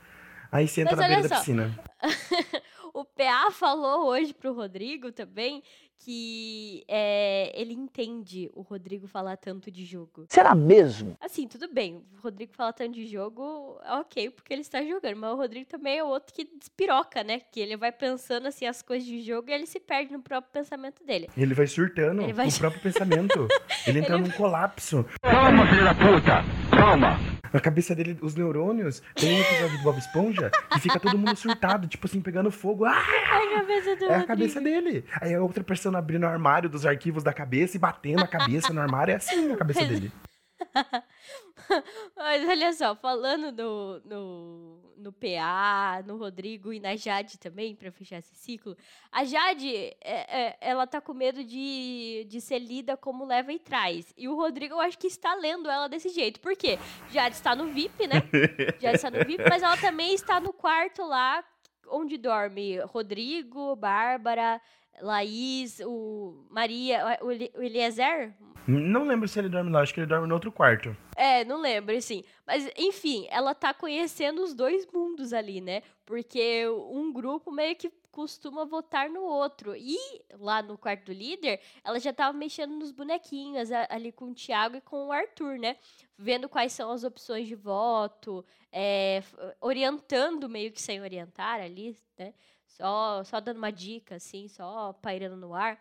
Aí 0.50 0.66
senta 0.66 0.90
Mas 0.96 0.98
na 0.98 1.06
beira 1.06 1.20
olha 1.20 1.28
da 1.28 1.36
só. 1.36 1.40
piscina. 1.40 1.70
o 2.94 3.04
PA 3.04 3.50
falou 3.50 4.06
hoje 4.06 4.32
pro 4.32 4.54
Rodrigo 4.54 5.10
também 5.12 5.62
que 5.98 6.84
é, 6.86 7.50
ele 7.58 7.72
entende 7.72 8.50
o 8.52 8.60
Rodrigo 8.60 9.06
falar 9.06 9.36
tanto 9.38 9.70
de 9.70 9.84
jogo. 9.86 10.26
Será 10.28 10.54
mesmo? 10.54 11.16
Assim, 11.20 11.48
tudo 11.48 11.66
bem, 11.72 12.04
o 12.18 12.20
Rodrigo 12.20 12.52
falar 12.52 12.72
tanto 12.74 12.92
de 12.92 13.06
jogo, 13.06 13.80
é 13.82 13.94
ok, 13.94 14.30
porque 14.30 14.52
ele 14.52 14.60
está 14.60 14.82
jogando, 14.84 15.16
mas 15.16 15.32
o 15.32 15.36
Rodrigo 15.36 15.66
também 15.66 15.98
é 15.98 16.04
outro 16.04 16.34
que 16.34 16.44
despiroca, 16.44 17.24
né? 17.24 17.40
Que 17.40 17.60
ele 17.60 17.76
vai 17.76 17.90
pensando 17.90 18.46
assim 18.48 18.66
as 18.66 18.82
coisas 18.82 19.06
de 19.06 19.22
jogo 19.22 19.48
e 19.48 19.54
ele 19.54 19.66
se 19.66 19.80
perde 19.80 20.12
no 20.12 20.20
próprio 20.20 20.52
pensamento 20.52 21.02
dele. 21.04 21.28
Ele 21.36 21.54
vai 21.54 21.66
surtando 21.66 22.22
Ele 22.22 22.32
vai 22.34 22.48
o 22.48 22.52
próprio 22.58 22.82
pensamento. 22.82 23.48
Ele 23.86 24.00
entra 24.00 24.16
Ele- 24.16 24.24
num 24.24 24.30
colapso. 24.32 25.06
Calma, 25.22 25.66
filho 25.66 25.84
da 25.84 25.94
puta. 25.94 26.42
Calma. 26.76 27.33
Na 27.54 27.60
cabeça 27.60 27.94
dele, 27.94 28.18
os 28.20 28.34
neurônios, 28.34 29.00
tem 29.14 29.32
um 29.32 29.40
episódio 29.40 29.78
do 29.78 29.84
Bob 29.84 29.96
Esponja 29.96 30.50
que 30.72 30.80
fica 30.80 30.98
todo 30.98 31.16
mundo 31.16 31.36
surtado, 31.36 31.86
tipo 31.86 32.04
assim, 32.04 32.20
pegando 32.20 32.50
fogo. 32.50 32.84
Ah! 32.84 32.98
A 32.98 33.60
cabeça 33.60 33.94
do 33.94 34.04
É 34.06 34.14
a 34.16 34.24
cabeça 34.24 34.60
dele. 34.60 35.04
Aí 35.20 35.32
a 35.32 35.40
outra 35.40 35.62
pessoa 35.62 35.96
abrindo 35.96 36.24
o 36.24 36.26
armário 36.26 36.68
dos 36.68 36.84
arquivos 36.84 37.22
da 37.22 37.32
cabeça 37.32 37.76
e 37.76 37.80
batendo 37.80 38.24
a 38.24 38.26
cabeça 38.26 38.72
no 38.72 38.80
armário. 38.80 39.12
É 39.12 39.18
assim 39.18 39.52
a 39.52 39.56
cabeça 39.56 39.84
dele. 39.84 40.10
Mas 42.16 42.48
olha 42.48 42.72
só, 42.72 42.96
falando 42.96 43.52
no, 43.52 44.00
no, 44.00 44.83
no 45.04 45.12
PA, 45.12 46.02
no 46.06 46.16
Rodrigo 46.16 46.72
e 46.72 46.80
na 46.80 46.96
Jade 46.96 47.38
também, 47.38 47.74
pra 47.76 47.92
fechar 47.92 48.18
esse 48.18 48.34
ciclo, 48.34 48.74
a 49.12 49.22
Jade, 49.24 49.68
é, 49.70 49.94
é, 50.02 50.56
ela 50.60 50.86
tá 50.86 51.00
com 51.00 51.12
medo 51.12 51.44
de, 51.44 52.26
de 52.28 52.40
ser 52.40 52.58
lida 52.58 52.96
como 52.96 53.24
leva 53.26 53.52
e 53.52 53.58
traz. 53.58 54.12
E 54.16 54.26
o 54.26 54.34
Rodrigo, 54.34 54.74
eu 54.74 54.80
acho 54.80 54.98
que 54.98 55.06
está 55.06 55.34
lendo 55.34 55.68
ela 55.70 55.86
desse 55.88 56.08
jeito. 56.08 56.40
Por 56.40 56.56
quê? 56.56 56.78
Jade 57.12 57.34
está 57.36 57.54
no 57.54 57.66
VIP, 57.66 58.06
né? 58.06 58.22
Jade 58.80 58.96
está 58.96 59.10
no 59.10 59.18
VIP, 59.24 59.44
mas 59.48 59.62
ela 59.62 59.76
também 59.76 60.14
está 60.14 60.40
no 60.40 60.52
quarto 60.52 61.04
lá, 61.06 61.44
onde 61.88 62.16
dorme 62.16 62.78
Rodrigo, 62.80 63.76
Bárbara, 63.76 64.60
Laís, 65.02 65.80
o 65.84 66.46
Maria, 66.50 67.18
o 67.20 67.30
Eli- 67.30 67.52
o 67.54 67.62
Eliezer, 67.62 68.32
Não 68.66 69.04
lembro 69.04 69.28
se 69.28 69.38
ele 69.38 69.48
dorme 69.50 69.70
lá, 69.70 69.82
acho 69.82 69.92
que 69.92 70.00
ele 70.00 70.06
dorme 70.06 70.26
no 70.26 70.32
outro 70.34 70.50
quarto. 70.50 70.96
É, 71.16 71.44
não 71.44 71.60
lembro, 71.60 71.94
assim. 71.94 72.24
Mas, 72.46 72.68
enfim, 72.76 73.26
ela 73.30 73.54
tá 73.54 73.72
conhecendo 73.72 74.42
os 74.42 74.54
dois 74.54 74.86
mundos 74.92 75.32
ali, 75.32 75.60
né? 75.60 75.82
Porque 76.04 76.68
um 76.68 77.12
grupo 77.12 77.50
meio 77.50 77.74
que 77.76 77.90
costuma 78.10 78.64
votar 78.64 79.08
no 79.10 79.22
outro. 79.22 79.74
E 79.76 79.96
lá 80.38 80.62
no 80.62 80.78
quarto 80.78 81.06
do 81.06 81.12
líder, 81.12 81.60
ela 81.82 81.98
já 81.98 82.12
tava 82.12 82.36
mexendo 82.36 82.72
nos 82.76 82.92
bonequinhos 82.92 83.70
ali 83.88 84.12
com 84.12 84.26
o 84.26 84.34
Thiago 84.34 84.76
e 84.76 84.80
com 84.80 85.06
o 85.08 85.12
Arthur, 85.12 85.58
né? 85.58 85.76
Vendo 86.16 86.48
quais 86.48 86.72
são 86.72 86.90
as 86.92 87.02
opções 87.02 87.48
de 87.48 87.54
voto, 87.54 88.44
é, 88.70 89.22
orientando 89.60 90.48
meio 90.48 90.70
que 90.70 90.80
sem 90.80 91.00
orientar 91.00 91.60
ali, 91.60 91.96
né? 92.18 92.34
Só, 92.66 93.24
só 93.24 93.40
dando 93.40 93.58
uma 93.58 93.70
dica, 93.72 94.16
assim, 94.16 94.48
só 94.48 94.92
pairando 94.94 95.36
no 95.36 95.54
ar. 95.54 95.80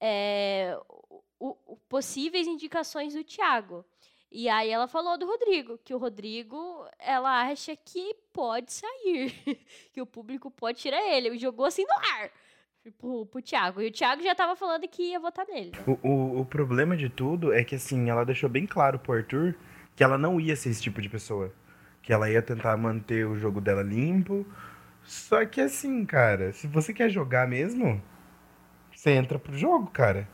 É, 0.00 0.78
o- 1.38 1.56
o- 1.66 1.76
possíveis 1.88 2.46
indicações 2.46 3.14
do 3.14 3.24
Thiago. 3.24 3.84
E 4.30 4.48
aí 4.48 4.70
ela 4.70 4.86
falou 4.86 5.18
do 5.18 5.26
Rodrigo, 5.26 5.78
que 5.84 5.92
o 5.92 5.98
Rodrigo, 5.98 6.86
ela 6.98 7.48
acha 7.48 7.74
que 7.74 8.14
pode 8.32 8.72
sair, 8.72 9.34
que 9.92 10.00
o 10.00 10.06
público 10.06 10.50
pode 10.50 10.78
tirar 10.78 11.02
ele. 11.02 11.36
Jogou 11.36 11.66
assim 11.66 11.84
no 11.84 11.94
ar 11.94 12.30
pro, 12.98 13.26
pro 13.26 13.42
Thiago. 13.42 13.82
E 13.82 13.88
o 13.88 13.92
Thiago 13.92 14.22
já 14.22 14.34
tava 14.34 14.56
falando 14.56 14.86
que 14.88 15.10
ia 15.10 15.20
votar 15.20 15.46
nele. 15.46 15.72
O, 15.86 16.08
o, 16.08 16.40
o 16.40 16.44
problema 16.44 16.96
de 16.96 17.08
tudo 17.08 17.52
é 17.52 17.64
que, 17.64 17.74
assim, 17.74 18.08
ela 18.08 18.24
deixou 18.24 18.48
bem 18.48 18.66
claro 18.66 18.98
pro 18.98 19.14
Arthur 19.14 19.54
que 19.96 20.04
ela 20.04 20.16
não 20.16 20.40
ia 20.40 20.54
ser 20.56 20.70
esse 20.70 20.82
tipo 20.82 21.02
de 21.02 21.08
pessoa. 21.08 21.52
Que 22.00 22.12
ela 22.12 22.30
ia 22.30 22.40
tentar 22.40 22.76
manter 22.76 23.26
o 23.26 23.36
jogo 23.36 23.60
dela 23.60 23.82
limpo. 23.82 24.46
Só 25.02 25.44
que, 25.44 25.60
assim, 25.60 26.06
cara, 26.06 26.52
se 26.52 26.66
você 26.66 26.94
quer 26.94 27.10
jogar 27.10 27.48
mesmo, 27.48 28.00
você 28.94 29.10
entra 29.10 29.38
pro 29.38 29.56
jogo, 29.58 29.90
cara. 29.90 30.28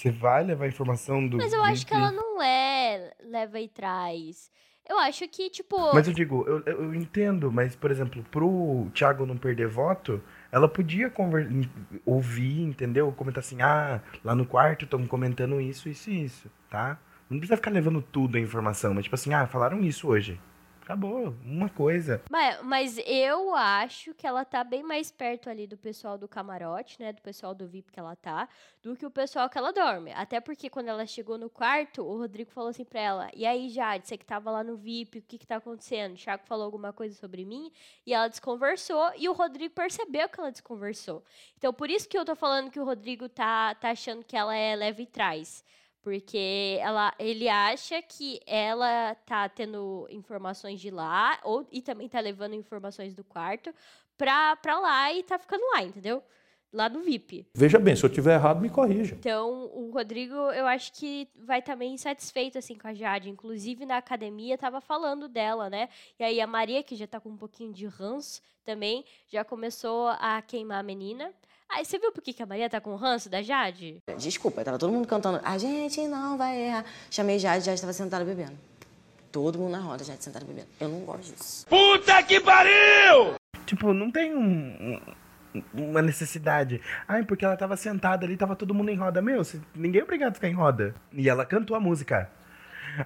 Você 0.00 0.10
vai 0.10 0.42
levar 0.42 0.66
informação 0.66 1.26
do. 1.28 1.36
Mas 1.36 1.52
eu 1.52 1.62
acho 1.62 1.84
que 1.84 1.92
que- 1.92 1.98
ela 1.98 2.10
não 2.10 2.42
é 2.42 3.12
leva 3.22 3.60
e 3.60 3.68
traz. 3.68 4.50
Eu 4.88 4.98
acho 4.98 5.28
que, 5.28 5.50
tipo. 5.50 5.76
Mas 5.92 6.08
eu 6.08 6.14
digo, 6.14 6.42
eu, 6.48 6.62
eu 6.64 6.94
entendo, 6.94 7.52
mas, 7.52 7.76
por 7.76 7.90
exemplo, 7.90 8.24
pro 8.30 8.88
Thiago 8.94 9.26
não 9.26 9.36
perder 9.36 9.68
voto, 9.68 10.22
ela 10.50 10.66
podia 10.66 11.10
conver... 11.10 11.46
ouvir, 12.06 12.62
entendeu? 12.62 13.12
Comentar 13.12 13.40
assim, 13.40 13.60
ah, 13.60 14.00
lá 14.24 14.34
no 14.34 14.46
quarto 14.46 14.86
estão 14.86 15.06
comentando 15.06 15.60
isso, 15.60 15.86
isso 15.86 16.10
e 16.10 16.24
isso, 16.24 16.50
tá? 16.70 16.98
Não 17.28 17.38
precisa 17.38 17.56
ficar 17.58 17.70
levando 17.70 18.00
tudo 18.00 18.38
a 18.38 18.40
informação, 18.40 18.94
mas 18.94 19.04
tipo 19.04 19.14
assim, 19.14 19.34
ah, 19.34 19.46
falaram 19.46 19.80
isso 19.80 20.08
hoje. 20.08 20.40
Acabou, 20.82 21.34
uma 21.44 21.68
coisa. 21.68 22.22
Mas, 22.30 22.62
mas 22.62 22.98
eu 23.06 23.54
acho 23.54 24.12
que 24.14 24.26
ela 24.26 24.44
tá 24.44 24.64
bem 24.64 24.82
mais 24.82 25.10
perto 25.10 25.48
ali 25.48 25.66
do 25.66 25.76
pessoal 25.76 26.18
do 26.18 26.26
camarote, 26.26 26.98
né? 26.98 27.12
Do 27.12 27.22
pessoal 27.22 27.54
do 27.54 27.66
VIP 27.66 27.92
que 27.92 28.00
ela 28.00 28.16
tá, 28.16 28.48
do 28.82 28.96
que 28.96 29.06
o 29.06 29.10
pessoal 29.10 29.48
que 29.48 29.56
ela 29.56 29.72
dorme. 29.72 30.12
Até 30.12 30.40
porque 30.40 30.68
quando 30.68 30.88
ela 30.88 31.06
chegou 31.06 31.38
no 31.38 31.48
quarto, 31.48 32.02
o 32.02 32.18
Rodrigo 32.18 32.50
falou 32.50 32.70
assim 32.70 32.84
pra 32.84 33.00
ela: 33.00 33.30
E 33.34 33.46
aí, 33.46 33.68
Jade, 33.68 34.08
você 34.08 34.16
que 34.16 34.24
tava 34.24 34.50
lá 34.50 34.64
no 34.64 34.76
VIP, 34.76 35.18
o 35.18 35.22
que 35.22 35.38
que 35.38 35.46
tá 35.46 35.56
acontecendo? 35.56 36.14
O 36.14 36.16
Thiago 36.16 36.44
falou 36.46 36.64
alguma 36.64 36.92
coisa 36.92 37.14
sobre 37.14 37.44
mim 37.44 37.70
e 38.06 38.12
ela 38.12 38.28
desconversou 38.28 39.12
e 39.16 39.28
o 39.28 39.32
Rodrigo 39.32 39.74
percebeu 39.74 40.28
que 40.28 40.40
ela 40.40 40.50
desconversou. 40.50 41.24
Então, 41.56 41.72
por 41.72 41.90
isso 41.90 42.08
que 42.08 42.18
eu 42.18 42.24
tô 42.24 42.34
falando 42.34 42.70
que 42.70 42.80
o 42.80 42.84
Rodrigo 42.84 43.28
tá, 43.28 43.74
tá 43.74 43.90
achando 43.90 44.24
que 44.24 44.36
ela 44.36 44.56
é 44.56 44.74
leve 44.74 45.04
e 45.04 45.06
traz. 45.06 45.64
Porque 46.02 46.78
ela, 46.80 47.12
ele 47.18 47.48
acha 47.48 48.00
que 48.00 48.40
ela 48.46 49.14
tá 49.26 49.48
tendo 49.48 50.06
informações 50.10 50.80
de 50.80 50.90
lá, 50.90 51.38
ou, 51.44 51.66
e 51.70 51.82
também 51.82 52.08
tá 52.08 52.20
levando 52.20 52.54
informações 52.54 53.14
do 53.14 53.22
quarto 53.22 53.74
pra, 54.16 54.56
pra 54.56 54.78
lá 54.78 55.12
e 55.12 55.22
tá 55.22 55.38
ficando 55.38 55.62
lá, 55.72 55.82
entendeu? 55.82 56.22
Lá 56.72 56.88
no 56.88 57.00
VIP. 57.00 57.48
Veja 57.52 57.80
bem, 57.80 57.96
se 57.96 58.04
eu 58.04 58.08
tiver 58.08 58.34
errado, 58.34 58.60
me 58.60 58.70
corrija. 58.70 59.16
Então, 59.16 59.68
o 59.74 59.90
Rodrigo, 59.90 60.34
eu 60.34 60.66
acho 60.66 60.92
que 60.92 61.28
vai 61.34 61.60
também 61.60 61.94
insatisfeito, 61.94 62.56
assim, 62.56 62.76
com 62.76 62.86
a 62.86 62.94
Jade. 62.94 63.28
Inclusive, 63.28 63.84
na 63.84 63.96
academia, 63.96 64.56
tava 64.56 64.80
falando 64.80 65.28
dela, 65.28 65.68
né? 65.68 65.88
E 66.16 66.22
aí, 66.22 66.40
a 66.40 66.46
Maria, 66.46 66.80
que 66.82 66.94
já 66.94 67.08
tá 67.08 67.18
com 67.18 67.30
um 67.30 67.36
pouquinho 67.36 67.72
de 67.72 67.86
ranço 67.86 68.40
também, 68.64 69.04
já 69.26 69.44
começou 69.44 70.08
a 70.10 70.40
queimar 70.42 70.78
a 70.78 70.82
menina. 70.84 71.32
Aí, 71.72 71.84
você 71.84 71.98
viu 71.98 72.10
por 72.12 72.22
que 72.22 72.42
a 72.42 72.46
Maria 72.46 72.68
tá 72.68 72.80
com 72.80 72.94
ranço 72.96 73.28
da 73.30 73.42
Jade? 73.42 74.02
Desculpa, 74.18 74.64
tava 74.64 74.78
todo 74.78 74.92
mundo 74.92 75.06
cantando. 75.06 75.40
A 75.44 75.56
gente 75.56 76.00
não 76.08 76.36
vai 76.36 76.56
errar. 76.60 76.84
Chamei 77.10 77.38
Jade, 77.38 77.64
Jade 77.64 77.76
estava 77.76 77.92
sentada 77.92 78.24
bebendo. 78.24 78.58
Todo 79.30 79.58
mundo 79.58 79.72
na 79.72 79.78
roda, 79.80 80.02
Jade 80.02 80.22
sentada 80.24 80.44
bebendo. 80.44 80.66
Eu 80.80 80.88
não 80.88 81.00
gosto 81.00 81.32
disso. 81.34 81.66
Puta 81.68 82.22
que 82.24 82.40
pariu! 82.40 83.34
Tipo, 83.66 83.92
não 83.94 84.10
tem 84.10 84.34
um, 84.34 85.00
um- 85.54 85.62
uma 85.72 86.02
necessidade. 86.02 86.80
Ai, 87.06 87.24
porque 87.24 87.44
ela 87.44 87.56
tava 87.56 87.76
sentada 87.76 88.26
ali, 88.26 88.36
tava 88.36 88.56
todo 88.56 88.74
mundo 88.74 88.88
em 88.90 88.96
roda. 88.96 89.22
Meu, 89.22 89.42
ninguém 89.74 90.00
é 90.00 90.04
obrigado 90.04 90.32
a 90.32 90.34
ficar 90.34 90.48
em 90.48 90.54
roda. 90.54 90.94
E 91.12 91.28
ela 91.28 91.46
cantou 91.46 91.76
a 91.76 91.80
música. 91.80 92.30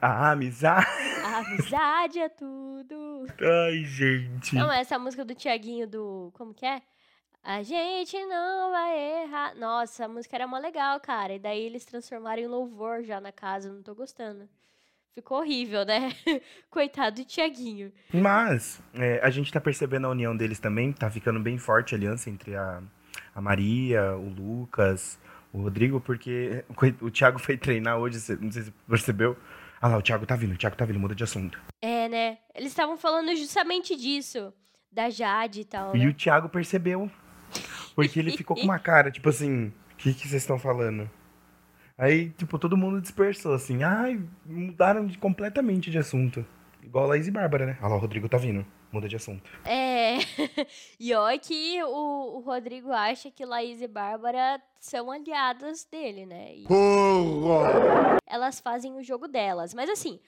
A 0.00 0.30
amizade. 0.30 0.86
A 1.22 1.38
amizade 1.38 2.18
é 2.18 2.28
tudo. 2.30 3.26
Ai, 3.40 3.84
gente. 3.84 4.54
Não, 4.54 4.72
essa 4.72 4.98
música 4.98 5.22
do 5.24 5.34
Tiaguinho 5.34 5.86
do. 5.86 6.30
Como 6.34 6.54
que 6.54 6.64
é? 6.64 6.80
A 7.44 7.62
gente 7.62 8.16
não 8.24 8.70
vai 8.70 9.22
errar. 9.22 9.54
Nossa, 9.54 10.06
a 10.06 10.08
música 10.08 10.34
era 10.34 10.46
mó 10.46 10.56
legal, 10.58 10.98
cara. 10.98 11.34
E 11.34 11.38
daí 11.38 11.60
eles 11.62 11.84
transformaram 11.84 12.40
em 12.40 12.46
louvor 12.46 13.02
já 13.02 13.20
na 13.20 13.30
casa. 13.30 13.70
Não 13.70 13.82
tô 13.82 13.94
gostando. 13.94 14.48
Ficou 15.14 15.38
horrível, 15.40 15.84
né? 15.84 16.10
Coitado 16.70 17.16
do 17.16 17.24
Tiaguinho. 17.26 17.92
Mas 18.12 18.80
é, 18.94 19.20
a 19.22 19.28
gente 19.28 19.52
tá 19.52 19.60
percebendo 19.60 20.06
a 20.06 20.10
união 20.10 20.34
deles 20.34 20.58
também, 20.58 20.90
tá 20.92 21.10
ficando 21.10 21.38
bem 21.38 21.58
forte 21.58 21.94
a 21.94 21.98
aliança 21.98 22.30
entre 22.30 22.56
a, 22.56 22.82
a 23.34 23.40
Maria, 23.42 24.16
o 24.16 24.28
Lucas, 24.28 25.20
o 25.52 25.60
Rodrigo, 25.60 26.00
porque 26.00 26.64
o 27.00 27.10
Thiago 27.10 27.38
foi 27.38 27.56
treinar 27.58 27.98
hoje, 27.98 28.16
não 28.40 28.50
sei 28.50 28.62
se 28.62 28.70
você 28.70 28.74
percebeu. 28.88 29.36
Ah 29.80 29.88
lá, 29.88 29.98
o 29.98 30.02
Thiago 30.02 30.24
tá 30.24 30.34
vindo, 30.34 30.54
o 30.54 30.56
Thiago 30.58 30.76
tá 30.76 30.84
vindo, 30.86 30.98
muda 30.98 31.14
de 31.14 31.22
assunto. 31.22 31.60
É, 31.82 32.08
né? 32.08 32.38
Eles 32.54 32.70
estavam 32.70 32.96
falando 32.96 33.36
justamente 33.36 33.94
disso. 33.94 34.52
Da 34.90 35.10
Jade 35.10 35.60
e 35.60 35.64
tal. 35.64 35.94
E 35.94 35.98
Né? 35.98 36.06
o 36.06 36.14
Thiago 36.14 36.48
percebeu. 36.48 37.10
Porque 37.94 38.18
ele 38.18 38.36
ficou 38.36 38.56
com 38.56 38.62
uma 38.62 38.78
cara, 38.78 39.10
tipo 39.10 39.28
assim, 39.28 39.66
o 39.92 39.96
que, 39.96 40.12
que 40.14 40.28
vocês 40.28 40.42
estão 40.42 40.58
falando? 40.58 41.08
Aí, 41.96 42.30
tipo, 42.30 42.58
todo 42.58 42.76
mundo 42.76 43.00
dispersou, 43.00 43.54
assim, 43.54 43.84
ai, 43.84 44.20
mudaram 44.44 45.06
de- 45.06 45.16
completamente 45.16 45.90
de 45.90 45.98
assunto. 45.98 46.44
Igual 46.82 47.04
a 47.04 47.08
Laís 47.08 47.28
e 47.28 47.30
Bárbara, 47.30 47.66
né? 47.66 47.78
Ah 47.80 47.88
lá, 47.88 47.94
o 47.94 47.98
Rodrigo 47.98 48.28
tá 48.28 48.36
vindo, 48.36 48.66
muda 48.92 49.08
de 49.08 49.16
assunto. 49.16 49.48
É. 49.64 50.18
e 50.98 51.14
olha 51.14 51.38
que 51.38 51.82
o, 51.84 52.36
o 52.36 52.40
Rodrigo 52.40 52.90
acha 52.90 53.30
que 53.30 53.44
Laís 53.46 53.80
e 53.80 53.86
Bárbara 53.86 54.60
são 54.80 55.10
aliadas 55.10 55.84
dele, 55.84 56.26
né? 56.26 56.52
E 56.54 56.66
elas 58.26 58.60
fazem 58.60 58.92
o 58.96 59.02
jogo 59.02 59.28
delas. 59.28 59.72
Mas 59.72 59.88
assim, 59.88 60.18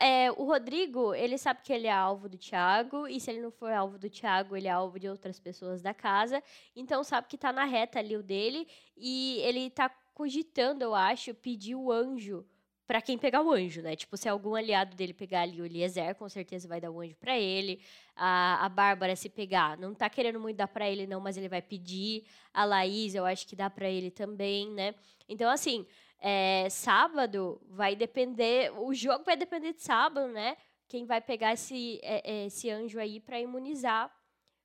é, 0.00 0.30
o 0.32 0.44
Rodrigo, 0.44 1.14
ele 1.14 1.36
sabe 1.36 1.60
que 1.62 1.72
ele 1.72 1.86
é 1.86 1.92
alvo 1.92 2.28
do 2.28 2.38
Thiago, 2.38 3.06
e 3.06 3.20
se 3.20 3.30
ele 3.30 3.40
não 3.40 3.50
for 3.50 3.70
alvo 3.72 3.98
do 3.98 4.08
Thiago, 4.08 4.56
ele 4.56 4.68
é 4.68 4.70
alvo 4.70 4.98
de 4.98 5.08
outras 5.08 5.38
pessoas 5.38 5.82
da 5.82 5.92
casa. 5.92 6.42
Então 6.74 7.04
sabe 7.04 7.28
que 7.28 7.36
tá 7.36 7.52
na 7.52 7.64
reta 7.64 7.98
ali 7.98 8.16
o 8.16 8.22
dele, 8.22 8.66
e 8.96 9.38
ele 9.42 9.70
tá 9.70 9.90
cogitando, 10.14 10.82
eu 10.82 10.94
acho, 10.94 11.34
pedir 11.34 11.74
o 11.74 11.90
anjo 11.92 12.46
pra 12.86 13.00
quem 13.00 13.16
pegar 13.16 13.42
o 13.42 13.50
anjo, 13.50 13.82
né? 13.82 13.96
Tipo, 13.96 14.16
se 14.16 14.28
algum 14.28 14.54
aliado 14.54 14.94
dele 14.94 15.12
pegar 15.14 15.42
ali 15.42 15.60
o 15.60 15.64
Eliezer, 15.64 16.14
com 16.14 16.28
certeza 16.28 16.68
vai 16.68 16.80
dar 16.80 16.90
o 16.90 17.00
anjo 17.00 17.16
pra 17.16 17.38
ele. 17.38 17.80
A, 18.14 18.64
a 18.64 18.68
Bárbara, 18.68 19.16
se 19.16 19.28
pegar, 19.28 19.76
não 19.78 19.94
tá 19.94 20.08
querendo 20.10 20.38
muito 20.38 20.56
dar 20.56 20.68
pra 20.68 20.88
ele, 20.88 21.06
não, 21.06 21.20
mas 21.20 21.36
ele 21.36 21.48
vai 21.48 21.62
pedir. 21.62 22.24
A 22.52 22.64
Laís, 22.64 23.14
eu 23.14 23.24
acho 23.24 23.46
que 23.46 23.56
dá 23.56 23.70
pra 23.70 23.88
ele 23.88 24.10
também, 24.10 24.70
né? 24.70 24.94
Então, 25.28 25.50
assim, 25.50 25.86
é, 26.26 26.70
sábado 26.70 27.60
vai 27.68 27.94
depender. 27.94 28.72
O 28.78 28.94
jogo 28.94 29.24
vai 29.24 29.36
depender 29.36 29.74
de 29.74 29.82
sábado, 29.82 30.26
né? 30.28 30.56
Quem 30.88 31.04
vai 31.04 31.20
pegar 31.20 31.52
esse, 31.52 32.00
é, 32.02 32.22
é, 32.24 32.46
esse 32.46 32.70
anjo 32.70 32.98
aí 32.98 33.20
pra 33.20 33.38
imunizar 33.38 34.10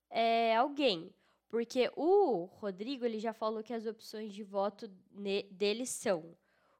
é, 0.10 0.56
alguém. 0.56 1.14
Porque 1.50 1.92
o 1.98 2.46
Rodrigo, 2.46 3.04
ele 3.04 3.20
já 3.20 3.34
falou 3.34 3.62
que 3.62 3.74
as 3.74 3.86
opções 3.86 4.32
de 4.32 4.42
voto 4.42 4.88
dele 5.52 5.86
são 5.86 6.34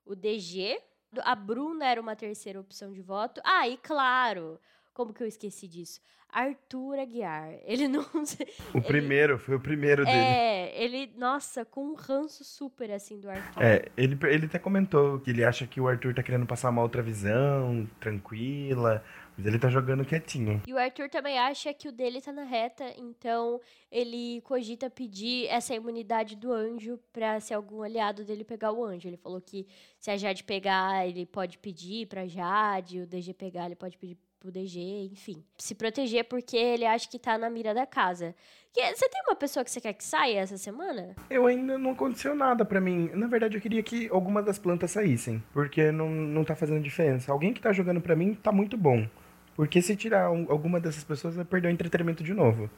o 0.06 0.16
DG, 0.16 0.82
A 1.24 1.36
Bruna 1.36 1.86
era 1.86 2.00
uma 2.00 2.16
terceira 2.16 2.62
opção 2.62 2.94
de 2.94 3.02
voto. 3.02 3.42
Ah, 3.44 3.68
e 3.68 3.76
claro, 3.78 4.62
como 5.00 5.14
que 5.14 5.24
eu 5.24 5.28
esqueci 5.28 5.66
disso? 5.66 6.02
Arthur 6.30 7.00
Aguiar. 7.00 7.54
Ele 7.64 7.88
não. 7.88 8.04
O 8.74 8.78
ele, 8.80 8.86
primeiro, 8.86 9.40
foi 9.40 9.56
o 9.56 9.60
primeiro 9.60 10.04
dele. 10.04 10.18
É, 10.18 10.84
ele, 10.84 11.14
nossa, 11.16 11.64
com 11.64 11.86
um 11.86 11.96
ranço 11.96 12.44
super 12.44 12.92
assim 12.92 13.18
do 13.18 13.30
Arthur. 13.30 13.64
É, 13.64 13.86
ele, 13.96 14.20
ele 14.24 14.46
até 14.48 14.60
comentou 14.60 15.18
que 15.22 15.30
ele 15.30 15.46
acha 15.46 15.66
que 15.66 15.80
o 15.80 15.88
Arthur 15.88 16.14
tá 16.14 16.22
querendo 16.22 16.46
passar 16.46 16.70
uma 16.70 16.82
outra 16.82 17.02
visão, 17.02 17.90
tranquila. 17.98 19.02
Mas 19.38 19.46
ele 19.46 19.58
tá 19.58 19.70
jogando 19.70 20.04
quietinho. 20.04 20.62
E 20.68 20.74
o 20.74 20.78
Arthur 20.78 21.10
também 21.10 21.40
acha 21.40 21.74
que 21.74 21.88
o 21.88 21.94
dele 21.94 22.20
tá 22.20 22.34
na 22.34 22.44
reta, 22.44 22.94
então 22.98 23.62
ele 23.90 24.42
cogita 24.42 24.90
pedir 24.90 25.48
essa 25.48 25.74
imunidade 25.74 26.36
do 26.36 26.52
anjo 26.52 27.00
pra 27.14 27.40
se 27.40 27.54
algum 27.54 27.82
aliado 27.82 28.26
dele 28.26 28.44
pegar 28.44 28.74
o 28.74 28.84
anjo. 28.84 29.08
Ele 29.08 29.16
falou 29.16 29.40
que 29.40 29.66
se 29.98 30.12
a 30.12 30.18
Jade 30.18 30.44
pegar, 30.44 31.08
ele 31.08 31.26
pode 31.26 31.58
pedir 31.58 32.06
pra 32.08 32.28
Jade, 32.28 33.00
o 33.00 33.08
DG 33.08 33.34
pegar, 33.34 33.68
ele 33.68 33.78
pode 33.78 33.98
pedir 33.98 34.18
pro 34.40 34.52
DG, 34.52 35.10
enfim. 35.12 35.44
Se 35.58 35.76
proteger 35.76 36.24
porque 36.24 36.56
ele 36.56 36.86
acha 36.86 37.10
que 37.10 37.20
tá 37.20 37.38
na 37.38 37.50
mira 37.50 37.74
da 37.74 37.86
casa. 37.86 38.34
Que, 38.72 38.96
você 38.96 39.10
tem 39.10 39.22
uma 39.28 39.36
pessoa 39.36 39.66
que 39.66 39.72
você 39.72 39.82
quer 39.82 39.94
que 39.94 40.04
saia 40.04 40.40
essa 40.40 40.58
semana? 40.58 41.16
Eu 41.30 41.46
ainda 41.46 41.78
não 41.78 41.92
aconteceu 41.92 42.34
nada 42.34 42.64
para 42.64 42.80
mim. 42.80 43.10
Na 43.14 43.28
verdade, 43.28 43.58
eu 43.58 43.62
queria 43.62 43.84
que 43.84 44.08
alguma 44.10 44.42
das 44.42 44.58
plantas 44.58 44.92
saíssem, 44.92 45.44
porque 45.52 45.92
não, 45.92 46.10
não 46.10 46.44
tá 46.44 46.56
fazendo 46.56 46.82
diferença. 46.82 47.32
Alguém 47.32 47.54
que 47.54 47.60
tá 47.60 47.74
jogando 47.74 48.00
para 48.00 48.16
mim 48.16 48.34
tá 48.34 48.52
muito 48.52 48.78
bom. 48.78 49.08
Porque 49.56 49.82
se 49.82 49.96
tirar 49.96 50.32
um, 50.32 50.46
alguma 50.50 50.80
dessas 50.80 51.04
pessoas, 51.04 51.36
vai 51.36 51.44
perder 51.44 51.68
o 51.68 51.72
entretenimento 51.72 52.24
de 52.24 52.34
novo. 52.34 52.70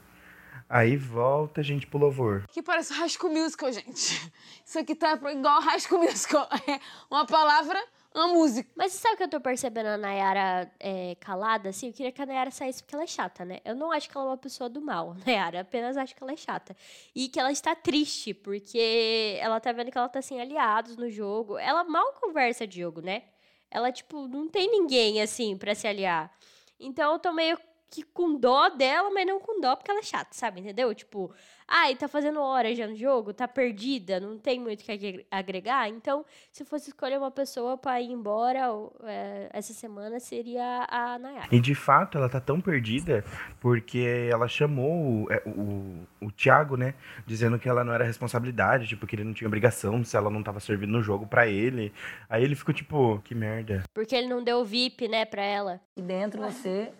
Aí 0.68 0.96
volta 0.96 1.60
a 1.60 1.64
gente 1.64 1.86
pro 1.86 1.98
louvor. 1.98 2.44
Que 2.48 2.62
parece 2.62 2.94
School 3.10 3.32
Musical, 3.32 3.70
gente. 3.70 4.32
Isso 4.64 4.78
aqui 4.78 4.94
tá 4.94 5.18
igual 5.30 5.60
School 5.78 6.02
Musical. 6.02 6.48
É 6.66 6.80
uma 7.10 7.26
palavra, 7.26 7.78
uma 8.14 8.28
música. 8.28 8.70
Mas 8.76 8.92
sabe 8.92 9.14
o 9.14 9.16
que 9.16 9.22
eu 9.24 9.28
tô 9.28 9.40
percebendo 9.40 9.86
a 9.86 9.96
Nayara 9.96 10.70
é, 10.78 11.16
calada, 11.20 11.68
assim? 11.68 11.88
Eu 11.88 11.92
queria 11.92 12.12
que 12.12 12.20
a 12.20 12.26
Nayara 12.26 12.50
saísse 12.50 12.82
porque 12.82 12.94
ela 12.94 13.04
é 13.04 13.06
chata, 13.06 13.44
né? 13.44 13.60
Eu 13.64 13.74
não 13.74 13.90
acho 13.90 14.08
que 14.08 14.16
ela 14.16 14.26
é 14.26 14.30
uma 14.30 14.36
pessoa 14.36 14.68
do 14.68 14.80
mal, 14.80 15.14
Nayara. 15.26 15.60
Apenas 15.60 15.96
acho 15.96 16.14
que 16.14 16.22
ela 16.22 16.32
é 16.32 16.36
chata. 16.36 16.76
E 17.14 17.28
que 17.28 17.40
ela 17.40 17.50
está 17.50 17.74
triste, 17.74 18.34
porque 18.34 19.38
ela 19.40 19.60
tá 19.60 19.72
vendo 19.72 19.90
que 19.90 19.98
ela 19.98 20.08
tá 20.08 20.20
sem 20.20 20.40
aliados 20.40 20.96
no 20.96 21.10
jogo. 21.10 21.58
Ela 21.58 21.84
mal 21.84 22.12
conversa 22.14 22.66
de 22.66 22.80
jogo, 22.80 23.00
né? 23.00 23.22
Ela, 23.70 23.90
tipo, 23.90 24.28
não 24.28 24.48
tem 24.48 24.70
ninguém, 24.70 25.22
assim, 25.22 25.56
para 25.56 25.74
se 25.74 25.86
aliar. 25.86 26.30
Então 26.78 27.12
eu 27.12 27.18
tô 27.18 27.32
meio 27.32 27.58
que 27.92 28.02
com 28.02 28.38
dó 28.38 28.70
dela, 28.70 29.10
mas 29.10 29.26
não 29.26 29.38
com 29.38 29.60
dó 29.60 29.76
porque 29.76 29.90
ela 29.90 30.00
é 30.00 30.02
chata, 30.02 30.30
sabe? 30.32 30.60
Entendeu? 30.62 30.94
Tipo, 30.94 31.30
ai, 31.68 31.94
tá 31.94 32.08
fazendo 32.08 32.40
hora 32.40 32.74
já 32.74 32.86
no 32.86 32.96
jogo, 32.96 33.34
tá 33.34 33.46
perdida, 33.46 34.18
não 34.18 34.38
tem 34.38 34.58
muito 34.58 34.80
o 34.80 34.84
que 34.84 35.26
agregar. 35.30 35.90
Então, 35.90 36.24
se 36.50 36.64
fosse 36.64 36.88
escolher 36.88 37.18
uma 37.18 37.30
pessoa 37.30 37.76
para 37.76 38.00
ir 38.00 38.10
embora 38.10 38.60
é, 39.04 39.50
essa 39.52 39.74
semana, 39.74 40.18
seria 40.18 40.86
a 40.88 41.18
Nayara. 41.18 41.48
E 41.52 41.60
de 41.60 41.74
fato, 41.74 42.16
ela 42.16 42.30
tá 42.30 42.40
tão 42.40 42.62
perdida 42.62 43.22
porque 43.60 44.26
ela 44.30 44.48
chamou 44.48 45.26
o, 45.26 45.30
é, 45.30 45.42
o, 45.44 46.06
o 46.22 46.32
Thiago, 46.32 46.78
né? 46.78 46.94
Dizendo 47.26 47.58
que 47.58 47.68
ela 47.68 47.84
não 47.84 47.92
era 47.92 48.04
responsabilidade, 48.04 48.88
tipo, 48.88 49.06
que 49.06 49.16
ele 49.16 49.24
não 49.24 49.34
tinha 49.34 49.48
obrigação 49.48 50.02
se 50.02 50.16
ela 50.16 50.30
não 50.30 50.42
tava 50.42 50.60
servindo 50.60 50.92
no 50.92 51.02
jogo 51.02 51.26
para 51.26 51.46
ele. 51.46 51.92
Aí 52.26 52.42
ele 52.42 52.54
ficou 52.54 52.74
tipo, 52.74 53.20
que 53.22 53.34
merda. 53.34 53.82
Porque 53.92 54.16
ele 54.16 54.28
não 54.28 54.42
deu 54.42 54.64
VIP, 54.64 55.08
né, 55.08 55.26
pra 55.26 55.42
ela. 55.42 55.78
E 55.94 56.00
dentro 56.00 56.40
você 56.40 56.90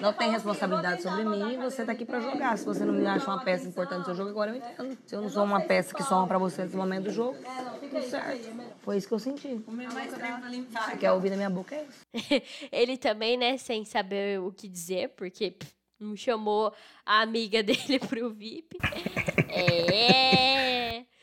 não 0.00 0.12
tem 0.12 0.30
responsabilidade 0.30 1.02
sobre 1.02 1.24
mim, 1.24 1.58
você 1.58 1.84
tá 1.84 1.92
aqui 1.92 2.04
para 2.04 2.20
jogar. 2.20 2.56
Se 2.56 2.64
você 2.64 2.84
não 2.84 2.92
me 2.92 3.06
acha 3.06 3.26
uma 3.26 3.42
peça 3.42 3.68
importante 3.68 4.00
do 4.00 4.04
seu 4.06 4.14
jogo, 4.14 4.30
agora 4.30 4.50
eu 4.50 4.56
entendo. 4.56 4.98
Se 5.06 5.14
eu 5.14 5.22
não 5.22 5.28
sou 5.28 5.44
uma 5.44 5.60
peça 5.60 5.94
que 5.94 6.02
soma 6.02 6.26
para 6.26 6.38
você 6.38 6.62
nesse 6.64 6.76
momento 6.76 7.04
do 7.04 7.12
jogo, 7.12 7.36
tudo 7.80 8.02
certo. 8.02 8.48
Foi 8.80 8.96
isso 8.96 9.08
que 9.08 9.14
eu 9.14 9.18
senti. 9.18 9.54
Você 9.54 10.96
quer 10.98 11.12
ouvir 11.12 11.30
na 11.30 11.36
minha 11.36 11.50
boca, 11.50 11.74
é 11.74 11.84
isso. 11.84 12.42
Ele 12.72 12.96
também, 12.96 13.36
né, 13.36 13.56
sem 13.56 13.84
saber 13.84 14.40
o 14.40 14.52
que 14.52 14.68
dizer, 14.68 15.10
porque 15.10 15.50
pff, 15.50 15.72
não 15.98 16.14
chamou 16.14 16.72
a 17.04 17.22
amiga 17.22 17.62
dele 17.64 17.98
pro 17.98 18.30
VIP. 18.32 18.76
É... 19.48 20.45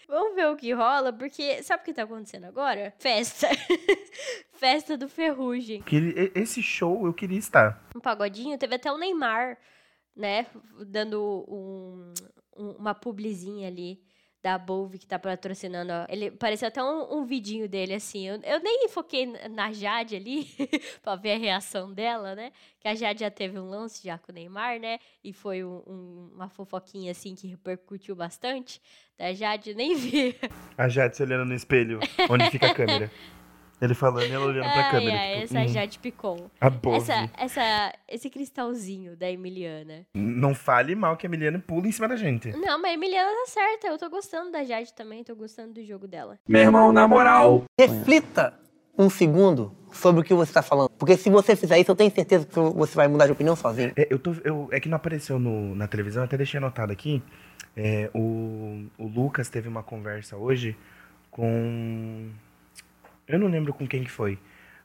Vamos 0.07 0.35
ver 0.35 0.47
o 0.47 0.55
que 0.55 0.73
rola, 0.73 1.11
porque 1.13 1.63
sabe 1.63 1.81
o 1.81 1.85
que 1.85 1.93
tá 1.93 2.03
acontecendo 2.03 2.45
agora? 2.45 2.93
Festa. 2.97 3.47
Festa 4.53 4.97
do 4.97 5.09
Ferrugem. 5.09 5.81
Que, 5.81 6.31
esse 6.35 6.61
show 6.61 7.05
eu 7.05 7.13
queria 7.13 7.39
estar. 7.39 7.83
Um 7.95 7.99
pagodinho, 7.99 8.57
teve 8.57 8.75
até 8.75 8.91
o 8.91 8.97
Neymar, 8.97 9.57
né? 10.15 10.45
Dando 10.87 11.45
um, 11.47 12.13
um, 12.55 12.69
uma 12.71 12.93
publizinha 12.93 13.67
ali 13.67 14.01
da 14.43 14.57
Bove 14.57 14.99
que 14.99 15.07
tá 15.07 15.17
patrocinando. 15.17 15.93
Ó. 15.93 16.05
Ele 16.09 16.29
pareceu 16.29 16.67
até 16.67 16.83
um, 16.83 17.19
um 17.19 17.25
vidinho 17.25 17.67
dele, 17.69 17.93
assim. 17.93 18.27
Eu, 18.27 18.41
eu 18.43 18.59
nem 18.59 18.89
foquei 18.89 19.25
na 19.49 19.71
Jade 19.71 20.17
ali 20.17 20.49
pra 21.01 21.15
ver 21.15 21.31
a 21.31 21.37
reação 21.37 21.93
dela, 21.93 22.35
né? 22.35 22.51
Que 22.77 22.89
a 22.89 22.93
Jade 22.93 23.21
já 23.21 23.31
teve 23.31 23.57
um 23.57 23.69
lance 23.69 24.03
já 24.03 24.17
com 24.17 24.33
o 24.33 24.35
Neymar, 24.35 24.81
né? 24.81 24.99
E 25.23 25.31
foi 25.31 25.63
um, 25.63 25.81
um, 25.87 26.31
uma 26.35 26.49
fofoquinha, 26.49 27.11
assim, 27.11 27.33
que 27.33 27.47
repercutiu 27.47 28.17
bastante. 28.17 28.81
Da 29.17 29.31
Jade 29.31 29.73
nem 29.73 29.95
vi. 29.95 30.35
A 30.77 30.89
Jade 30.89 31.15
se 31.15 31.23
olhando 31.23 31.45
no 31.45 31.53
espelho, 31.53 31.99
onde 32.29 32.49
fica 32.49 32.67
a 32.67 32.75
câmera. 32.75 33.09
Ele 33.83 33.93
falando 33.93 34.25
e 34.25 34.31
ela 34.31 34.45
olhando 34.45 34.65
ai, 34.65 34.73
pra 34.73 34.91
câmera. 34.91 35.17
Ai, 35.17 35.31
tipo, 35.33 35.43
essa 35.43 35.59
hum, 35.59 35.67
Jade 35.67 35.99
Picon. 35.99 36.49
A. 36.61 36.71
Essa, 36.95 37.29
essa, 37.37 37.93
esse 38.07 38.29
cristalzinho 38.29 39.17
da 39.17 39.29
Emiliana. 39.29 40.05
Não 40.13 40.55
fale 40.55 40.95
mal 40.95 41.17
que 41.17 41.25
a 41.25 41.29
Emiliana 41.29 41.59
pula 41.59 41.85
em 41.85 41.91
cima 41.91 42.07
da 42.07 42.15
gente. 42.15 42.49
Não, 42.53 42.81
mas 42.81 42.91
a 42.91 42.93
Emiliana 42.93 43.29
tá 43.29 43.51
certa. 43.51 43.87
Eu 43.87 43.97
tô 43.97 44.09
gostando 44.09 44.51
da 44.51 44.63
Jade 44.63 44.93
também, 44.93 45.21
tô 45.21 45.35
gostando 45.35 45.73
do 45.73 45.83
jogo 45.83 46.07
dela. 46.07 46.39
Meu 46.47 46.61
irmão, 46.61 46.93
na 46.93 47.05
moral. 47.05 47.65
Reflita 47.77 48.57
um 48.97 49.09
segundo 49.09 49.75
sobre 49.91 50.21
o 50.21 50.23
que 50.23 50.33
você 50.33 50.51
está 50.51 50.61
falando. 50.61 50.89
Porque 50.91 51.17
se 51.17 51.29
você 51.29 51.53
fizer 51.53 51.77
isso, 51.77 51.91
eu 51.91 51.95
tenho 51.95 52.09
certeza 52.09 52.45
que 52.45 52.57
você 52.57 52.95
vai 52.95 53.09
mudar 53.09 53.25
de 53.25 53.33
opinião 53.33 53.55
sozinho. 53.55 53.91
É, 53.97 54.07
eu 54.09 54.17
tô, 54.17 54.33
eu, 54.45 54.69
é 54.71 54.79
que 54.79 54.87
não 54.87 54.95
apareceu 54.95 55.37
no, 55.37 55.75
na 55.75 55.89
televisão, 55.89 56.23
até 56.23 56.37
deixei 56.37 56.57
anotado 56.57 56.93
aqui. 56.93 57.21
É, 57.75 58.09
o, 58.13 58.85
o 58.97 59.07
Lucas 59.07 59.49
teve 59.49 59.67
uma 59.67 59.83
conversa 59.83 60.37
hoje 60.37 60.77
com 61.29 62.31
eu 63.27 63.39
não 63.39 63.47
lembro 63.47 63.73
com 63.73 63.87
quem 63.87 64.03
que 64.03 64.11
foi. 64.11 64.39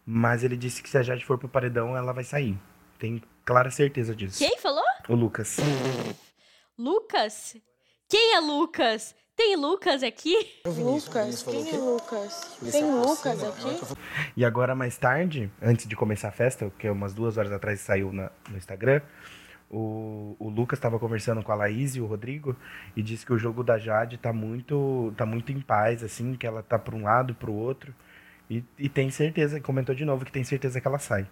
Mas 0.04 0.42
ele 0.42 0.56
disse 0.56 0.82
que 0.82 0.88
se 0.88 0.96
a 0.96 1.02
Jade 1.02 1.24
for 1.24 1.38
pro 1.38 1.48
paredão, 1.48 1.96
ela 1.96 2.12
vai 2.12 2.24
sair. 2.24 2.58
Tem 2.98 3.22
clara 3.44 3.70
certeza 3.70 4.14
disso. 4.14 4.38
Quem 4.38 4.58
falou? 4.58 4.84
O 5.08 5.14
Lucas. 5.14 5.58
Lucas? 6.78 7.56
Quem 8.08 8.34
é 8.34 8.40
Lucas? 8.40 9.14
Tem 9.36 9.54
Lucas 9.54 10.02
aqui? 10.02 10.34
Lucas? 10.66 11.42
Quem 11.42 11.70
é 11.70 11.76
Lucas? 11.76 12.58
Tem 12.72 12.84
Lucas 12.84 13.44
aqui? 13.44 13.96
E 14.36 14.44
agora, 14.44 14.74
mais 14.74 14.98
tarde, 14.98 15.50
antes 15.62 15.86
de 15.86 15.94
começar 15.94 16.28
a 16.28 16.32
festa, 16.32 16.72
que 16.76 16.86
é 16.86 16.90
umas 16.90 17.14
duas 17.14 17.36
horas 17.36 17.52
atrás 17.52 17.80
saiu 17.80 18.12
na, 18.12 18.32
no 18.50 18.56
Instagram, 18.56 19.00
o, 19.70 20.34
o 20.38 20.48
Lucas 20.48 20.78
estava 20.78 20.98
conversando 20.98 21.42
com 21.42 21.52
a 21.52 21.54
Laís 21.54 21.94
e 21.94 22.00
o 22.00 22.06
Rodrigo 22.06 22.56
e 22.96 23.02
disse 23.02 23.24
que 23.24 23.32
o 23.32 23.38
jogo 23.38 23.62
da 23.62 23.78
Jade 23.78 24.16
tá 24.16 24.32
muito, 24.32 25.12
tá 25.16 25.26
muito 25.26 25.52
em 25.52 25.60
paz, 25.60 26.02
assim, 26.02 26.34
que 26.34 26.46
ela 26.46 26.62
tá 26.62 26.78
para 26.78 26.96
um 26.96 27.04
lado 27.04 27.32
e 27.32 27.34
para 27.34 27.50
o 27.50 27.54
outro. 27.54 27.94
E, 28.50 28.64
e 28.78 28.88
tem 28.88 29.10
certeza, 29.10 29.60
comentou 29.60 29.94
de 29.94 30.04
novo 30.04 30.24
que 30.24 30.32
tem 30.32 30.44
certeza 30.44 30.80
que 30.80 30.86
ela 30.86 30.98
sai. 30.98 31.28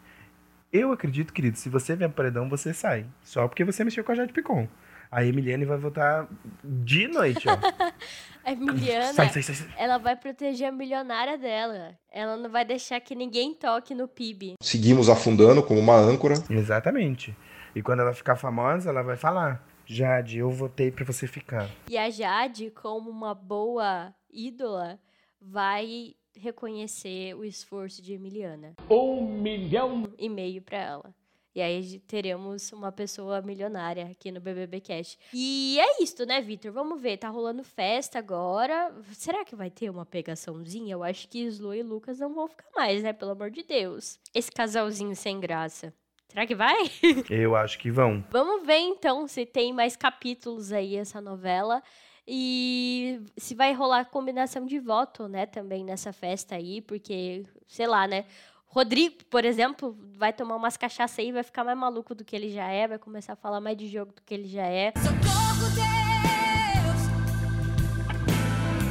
Eu 0.72 0.92
acredito, 0.92 1.32
querido, 1.32 1.56
se 1.56 1.68
você 1.68 1.96
vier 1.96 2.08
pro 2.08 2.16
paredão, 2.16 2.48
você 2.48 2.74
sai. 2.74 3.06
Só 3.22 3.46
porque 3.48 3.64
você 3.64 3.84
mexeu 3.84 4.04
com 4.04 4.12
a 4.12 4.14
Jade 4.14 4.32
Picon. 4.32 4.68
A 5.10 5.24
Emiliane 5.24 5.64
vai 5.64 5.78
voltar 5.78 6.28
de 6.64 7.06
noite, 7.06 7.48
ó. 7.48 7.56
a 8.44 8.52
Emiliana, 8.52 9.12
sai, 9.12 9.28
sai, 9.30 9.42
sai, 9.42 9.68
ela 9.78 9.98
vai 9.98 10.16
proteger 10.16 10.68
a 10.68 10.72
milionária 10.72 11.38
dela. 11.38 11.96
Ela 12.10 12.36
não 12.36 12.50
vai 12.50 12.64
deixar 12.64 13.00
que 13.00 13.14
ninguém 13.14 13.54
toque 13.54 13.94
no 13.94 14.08
PIB. 14.08 14.54
Seguimos 14.60 15.08
afundando 15.08 15.62
como 15.62 15.80
uma 15.80 15.96
âncora. 15.96 16.34
Exatamente. 16.50 17.36
E 17.74 17.82
quando 17.82 18.00
ela 18.00 18.12
ficar 18.12 18.36
famosa, 18.36 18.90
ela 18.90 19.02
vai 19.02 19.16
falar: 19.16 19.64
Jade, 19.86 20.38
eu 20.38 20.50
votei 20.50 20.90
para 20.90 21.04
você 21.04 21.26
ficar. 21.26 21.70
E 21.88 21.96
a 21.96 22.10
Jade, 22.10 22.70
como 22.70 23.08
uma 23.08 23.34
boa 23.34 24.12
ídola, 24.30 24.98
vai 25.40 26.14
reconhecer 26.36 27.34
o 27.34 27.44
esforço 27.44 28.02
de 28.02 28.12
Emiliana. 28.12 28.74
Um 28.90 29.40
milhão 29.40 30.04
e 30.18 30.28
meio 30.28 30.62
para 30.62 30.78
ela. 30.78 31.14
E 31.56 31.62
aí 31.62 31.98
teremos 32.00 32.70
uma 32.70 32.92
pessoa 32.92 33.40
milionária 33.40 34.04
aqui 34.10 34.30
no 34.30 34.38
BBB 34.38 34.78
Cash. 34.78 35.16
E 35.32 35.78
é 35.80 36.02
isso, 36.02 36.26
né, 36.26 36.38
Vitor? 36.42 36.70
Vamos 36.70 37.00
ver, 37.00 37.16
tá 37.16 37.30
rolando 37.30 37.64
festa 37.64 38.18
agora. 38.18 38.94
Será 39.14 39.42
que 39.42 39.56
vai 39.56 39.70
ter 39.70 39.88
uma 39.88 40.04
pegaçãozinha? 40.04 40.92
Eu 40.92 41.02
acho 41.02 41.26
que 41.26 41.38
Slo 41.46 41.72
e 41.72 41.82
Lucas 41.82 42.18
não 42.18 42.34
vão 42.34 42.46
ficar 42.46 42.68
mais, 42.76 43.02
né? 43.02 43.14
Pelo 43.14 43.30
amor 43.30 43.50
de 43.50 43.62
Deus. 43.62 44.20
Esse 44.34 44.52
casalzinho 44.52 45.16
sem 45.16 45.40
graça. 45.40 45.94
Será 46.28 46.46
que 46.46 46.54
vai? 46.54 46.90
Eu 47.30 47.56
acho 47.56 47.78
que 47.78 47.90
vão. 47.90 48.22
Vamos 48.30 48.66
ver 48.66 48.80
então 48.80 49.26
se 49.26 49.46
tem 49.46 49.72
mais 49.72 49.96
capítulos 49.96 50.72
aí 50.72 50.96
essa 50.96 51.22
novela. 51.22 51.82
E 52.28 53.20
se 53.36 53.54
vai 53.54 53.72
rolar 53.72 54.06
combinação 54.06 54.66
de 54.66 54.80
voto, 54.80 55.28
né, 55.28 55.46
também 55.46 55.84
nessa 55.84 56.12
festa 56.12 56.56
aí, 56.56 56.80
porque, 56.80 57.44
sei 57.68 57.86
lá, 57.86 58.08
né? 58.08 58.24
Rodrigo, 58.66 59.24
por 59.30 59.44
exemplo, 59.44 59.96
vai 60.18 60.32
tomar 60.32 60.56
umas 60.56 60.76
cachaças 60.76 61.20
aí, 61.20 61.30
vai 61.30 61.44
ficar 61.44 61.62
mais 61.62 61.78
maluco 61.78 62.14
do 62.14 62.24
que 62.24 62.34
ele 62.34 62.50
já 62.50 62.68
é, 62.68 62.88
vai 62.88 62.98
começar 62.98 63.34
a 63.34 63.36
falar 63.36 63.60
mais 63.60 63.76
de 63.76 63.86
jogo 63.86 64.12
do 64.12 64.20
que 64.22 64.34
ele 64.34 64.48
já 64.48 64.66
é. 64.66 64.92
Socorro, 64.96 65.70
Deus! 65.72 67.00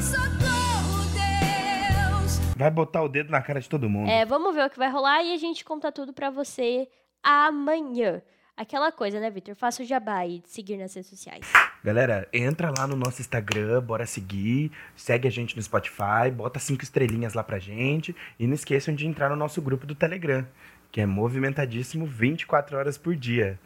Socorro, 0.02 1.04
Deus! 1.13 2.39
Vai 2.56 2.71
botar 2.71 3.04
o 3.04 3.10
dedo 3.10 3.30
na 3.30 3.41
cara 3.41 3.60
de 3.60 3.67
todo 3.69 3.89
mundo. 3.89 4.10
É, 4.10 4.26
vamos 4.26 4.56
ver 4.56 4.65
o 4.65 4.69
que 4.69 4.78
vai 4.78 4.89
rolar 4.89 5.21
e 5.24 5.34
a 5.34 5.38
gente 5.38 5.65
conta 5.65 5.91
tudo 5.91 6.13
pra 6.13 6.30
você 6.30 6.88
amanhã. 7.21 8.21
Aquela 8.58 8.89
coisa, 8.89 9.20
né, 9.20 9.30
Victor? 9.30 9.54
Faça 9.54 9.84
o 9.84 9.86
jabá 9.86 10.26
e 10.26 10.41
seguir 10.46 10.78
nas 10.78 10.94
redes 10.94 11.10
sociais. 11.10 11.46
Galera, 11.84 12.28
entra 12.32 12.72
lá 12.78 12.88
no 12.88 12.96
nosso 12.96 13.20
Instagram, 13.20 13.82
bora 13.82 14.06
seguir, 14.06 14.72
segue 14.96 15.28
a 15.28 15.32
gente 15.32 15.58
no 15.58 15.62
Spotify, 15.62 16.32
bota 16.34 16.58
cinco 16.58 16.82
estrelinhas 16.82 17.34
lá 17.34 17.44
pra 17.44 17.60
gente 17.60 18.15
e 18.39 18.48
não 18.48 18.54
esqueçam 18.54 18.96
de 18.96 19.06
entrar 19.06 19.30
no 19.30 19.36
nosso 19.36 19.62
grupo 19.62 19.86
do 19.86 19.94
Telegram, 19.94 20.48
que 20.89 21.02
é 21.02 21.06
movimentadíssimo 21.06 22.06
24 22.06 22.78
horas 22.78 22.98
por 22.98 23.13
dia. 23.13 23.60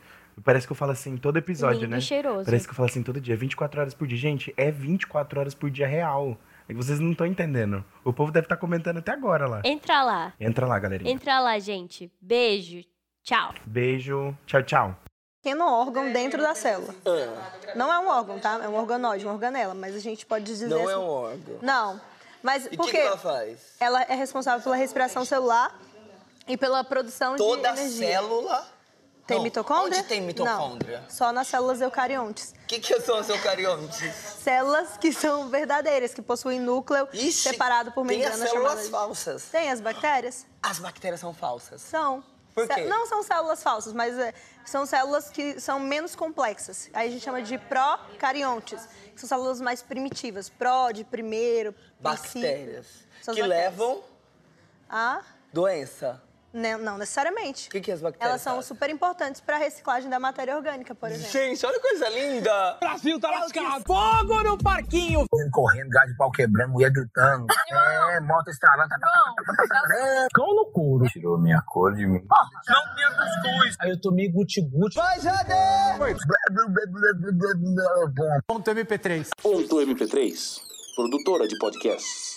Parece 0.44 0.66
que 0.66 0.72
eu 0.72 0.76
falo 0.76 0.92
assim 0.92 1.18
todo 1.18 1.38
episódio, 1.38 1.82
Lindo 1.82 1.92
né? 1.92 1.98
e 2.00 2.02
cheiroso. 2.02 2.46
Parece 2.46 2.66
que 2.66 2.72
eu 2.72 2.76
falo 2.76 2.90
assim 2.90 3.04
todo 3.04 3.22
dia, 3.22 3.36
24 3.36 3.82
horas 3.82 3.94
por 3.94 4.08
dia. 4.08 4.18
Gente, 4.18 4.54
é 4.58 4.72
24 4.72 5.40
horas 5.40 5.54
por 5.54 5.70
dia 5.70 5.86
real. 5.86 6.36
É 6.68 6.74
que 6.74 6.78
vocês 6.78 7.00
não 7.00 7.12
estão 7.12 7.28
entendendo. 7.28 7.84
O 8.04 8.14
povo 8.14 8.32
deve 8.32 8.46
estar 8.46 8.58
comentando 8.58 8.98
até 8.98 9.12
agora 9.12 9.48
lá. 9.48 9.62
Entra 9.66 10.02
lá. 10.04 10.34
Entra 10.40 10.66
lá, 10.66 10.80
galerinha. 10.80 11.12
Entra 11.12 11.40
lá, 11.40 11.60
gente. 11.60 12.12
Beijo. 12.22 12.84
Tchau. 13.30 13.54
Beijo. 13.64 14.36
Tchau, 14.48 14.64
tchau. 14.64 14.96
pequeno 15.40 15.64
órgão 15.72 16.12
dentro 16.12 16.42
da 16.42 16.56
célula. 16.56 16.96
Não 17.76 17.94
é 17.94 18.00
um 18.00 18.08
órgão, 18.08 18.40
tá? 18.40 18.60
É 18.64 18.68
um 18.68 18.74
organóide, 18.76 19.24
uma 19.24 19.34
organela, 19.36 19.76
mas 19.76 19.96
a 19.96 20.00
gente 20.00 20.26
pode 20.26 20.44
dizer 20.46 20.68
Não 20.68 20.80
é 20.80 20.94
assim- 20.94 20.96
um 20.96 21.08
órgão. 21.08 21.58
Não. 21.62 22.02
Mas 22.42 22.66
E 22.66 22.70
o 22.70 22.78
porque 22.78 22.92
que, 22.92 22.98
ela 22.98 23.18
faz? 23.20 23.60
ela 23.80 24.02
é 24.02 24.16
responsável 24.16 24.64
pela 24.64 24.76
respiração 24.76 25.24
celular 25.26 25.80
e 26.48 26.58
pela 26.58 26.84
produção 26.84 27.36
Toda 27.36 27.72
de 27.74 27.80
energia. 27.82 28.08
célula. 28.08 28.68
Tem 29.28 29.38
Não, 29.38 29.44
mitocôndria? 29.44 30.00
Onde 30.00 30.08
tem 30.08 30.22
mitocôndria? 30.22 31.02
Não, 31.02 31.10
só 31.12 31.32
nas 31.32 31.48
células 31.48 31.80
eucariontes. 31.82 32.56
O 32.64 32.66
que, 32.68 32.80
que 32.80 33.00
são 33.00 33.20
os 33.20 33.30
eucariontes? 33.30 34.12
Células 34.40 34.98
que 34.98 35.14
são 35.14 35.50
verdadeiras, 35.50 36.16
que 36.16 36.22
possuem 36.24 36.60
núcleo 36.60 37.08
separado 37.32 37.92
por 37.92 38.08
tem 38.08 38.26
as 38.26 38.32
membrana 38.40 38.50
células 38.50 38.84
de- 38.86 38.90
falsas. 38.90 39.44
Tem 39.52 39.70
as 39.70 39.80
bactérias? 39.80 40.48
As 40.64 40.80
bactérias 40.80 41.20
são 41.20 41.32
falsas. 41.32 41.80
São. 41.82 42.24
Por 42.54 42.68
quê? 42.68 42.84
Não 42.86 43.06
são 43.06 43.24
células 43.24 43.62
falsas, 43.64 43.94
mas 43.94 44.18
é, 44.18 44.34
são 44.66 44.86
células 44.86 45.30
que 45.30 45.60
são 45.60 45.80
menos 45.80 46.16
complexas. 46.16 46.90
Aí 46.94 47.08
a 47.08 47.12
gente 47.12 47.24
chama 47.24 47.42
de 47.42 47.58
procariontes, 47.58 48.88
que 49.14 49.20
são 49.20 49.30
células 49.30 49.62
mais 49.62 49.82
primitivas. 49.82 50.50
Pró, 50.50 50.92
de 50.92 51.04
primeiro. 51.04 51.74
Bactérias. 52.00 52.88
Que 53.22 53.26
bactérias. 53.28 53.48
levam 53.48 54.04
Ah, 54.90 55.22
doença. 55.54 56.22
Não 56.54 56.98
necessariamente. 56.98 57.68
O 57.68 57.72
que, 57.72 57.82
que 57.82 57.92
as 57.92 58.02
bactérias 58.02 58.30
Elas 58.30 58.42
são 58.42 58.56
fazem? 58.56 58.68
super 58.68 58.90
importantes 58.90 59.42
para 59.42 59.56
a 59.56 59.60
reciclagem 59.60 60.10
da 60.10 60.20
matéria 60.20 60.56
orgânica, 60.56 60.96
por 60.96 61.10
exemplo. 61.10 61.32
Gente, 61.32 61.66
olha 61.66 61.76
que 61.76 61.82
coisa 61.82 62.10
linda! 62.10 62.78
Brasil 62.80 63.20
tá 63.20 63.30
lascado. 63.30 63.84
Fogo 63.86 64.44
no 64.44 64.58
parquinho. 64.58 65.26
correndo, 65.52 65.90
gás 65.90 66.10
de 66.10 66.18
pau 66.18 66.32
quebrando, 66.32 66.72
mulher 66.72 66.92
gritando. 66.92 67.46
É, 68.12 68.20
moto 68.22 68.50
estralando. 68.50 68.90
Cão 70.34 70.72
couro. 70.74 71.06
Tirou 71.06 71.38
minha 71.40 71.62
cor 71.68 71.94
de 71.94 72.06
mim. 72.06 72.22
Não 72.68 72.96
tinha 72.96 73.12
cuscuz. 73.12 73.76
Aí 73.80 73.92
eu 73.92 74.02
tomei 74.02 74.30
guti-guti. 74.30 74.96
Vai, 74.96 75.20
Jade! 75.20 75.50
Ponto 78.48 78.72
MP3. 78.72 79.28
Ponto 79.42 79.76
MP3, 79.78 80.62
produtora 80.96 81.48
de 81.48 81.58
podcasts. 81.58 82.29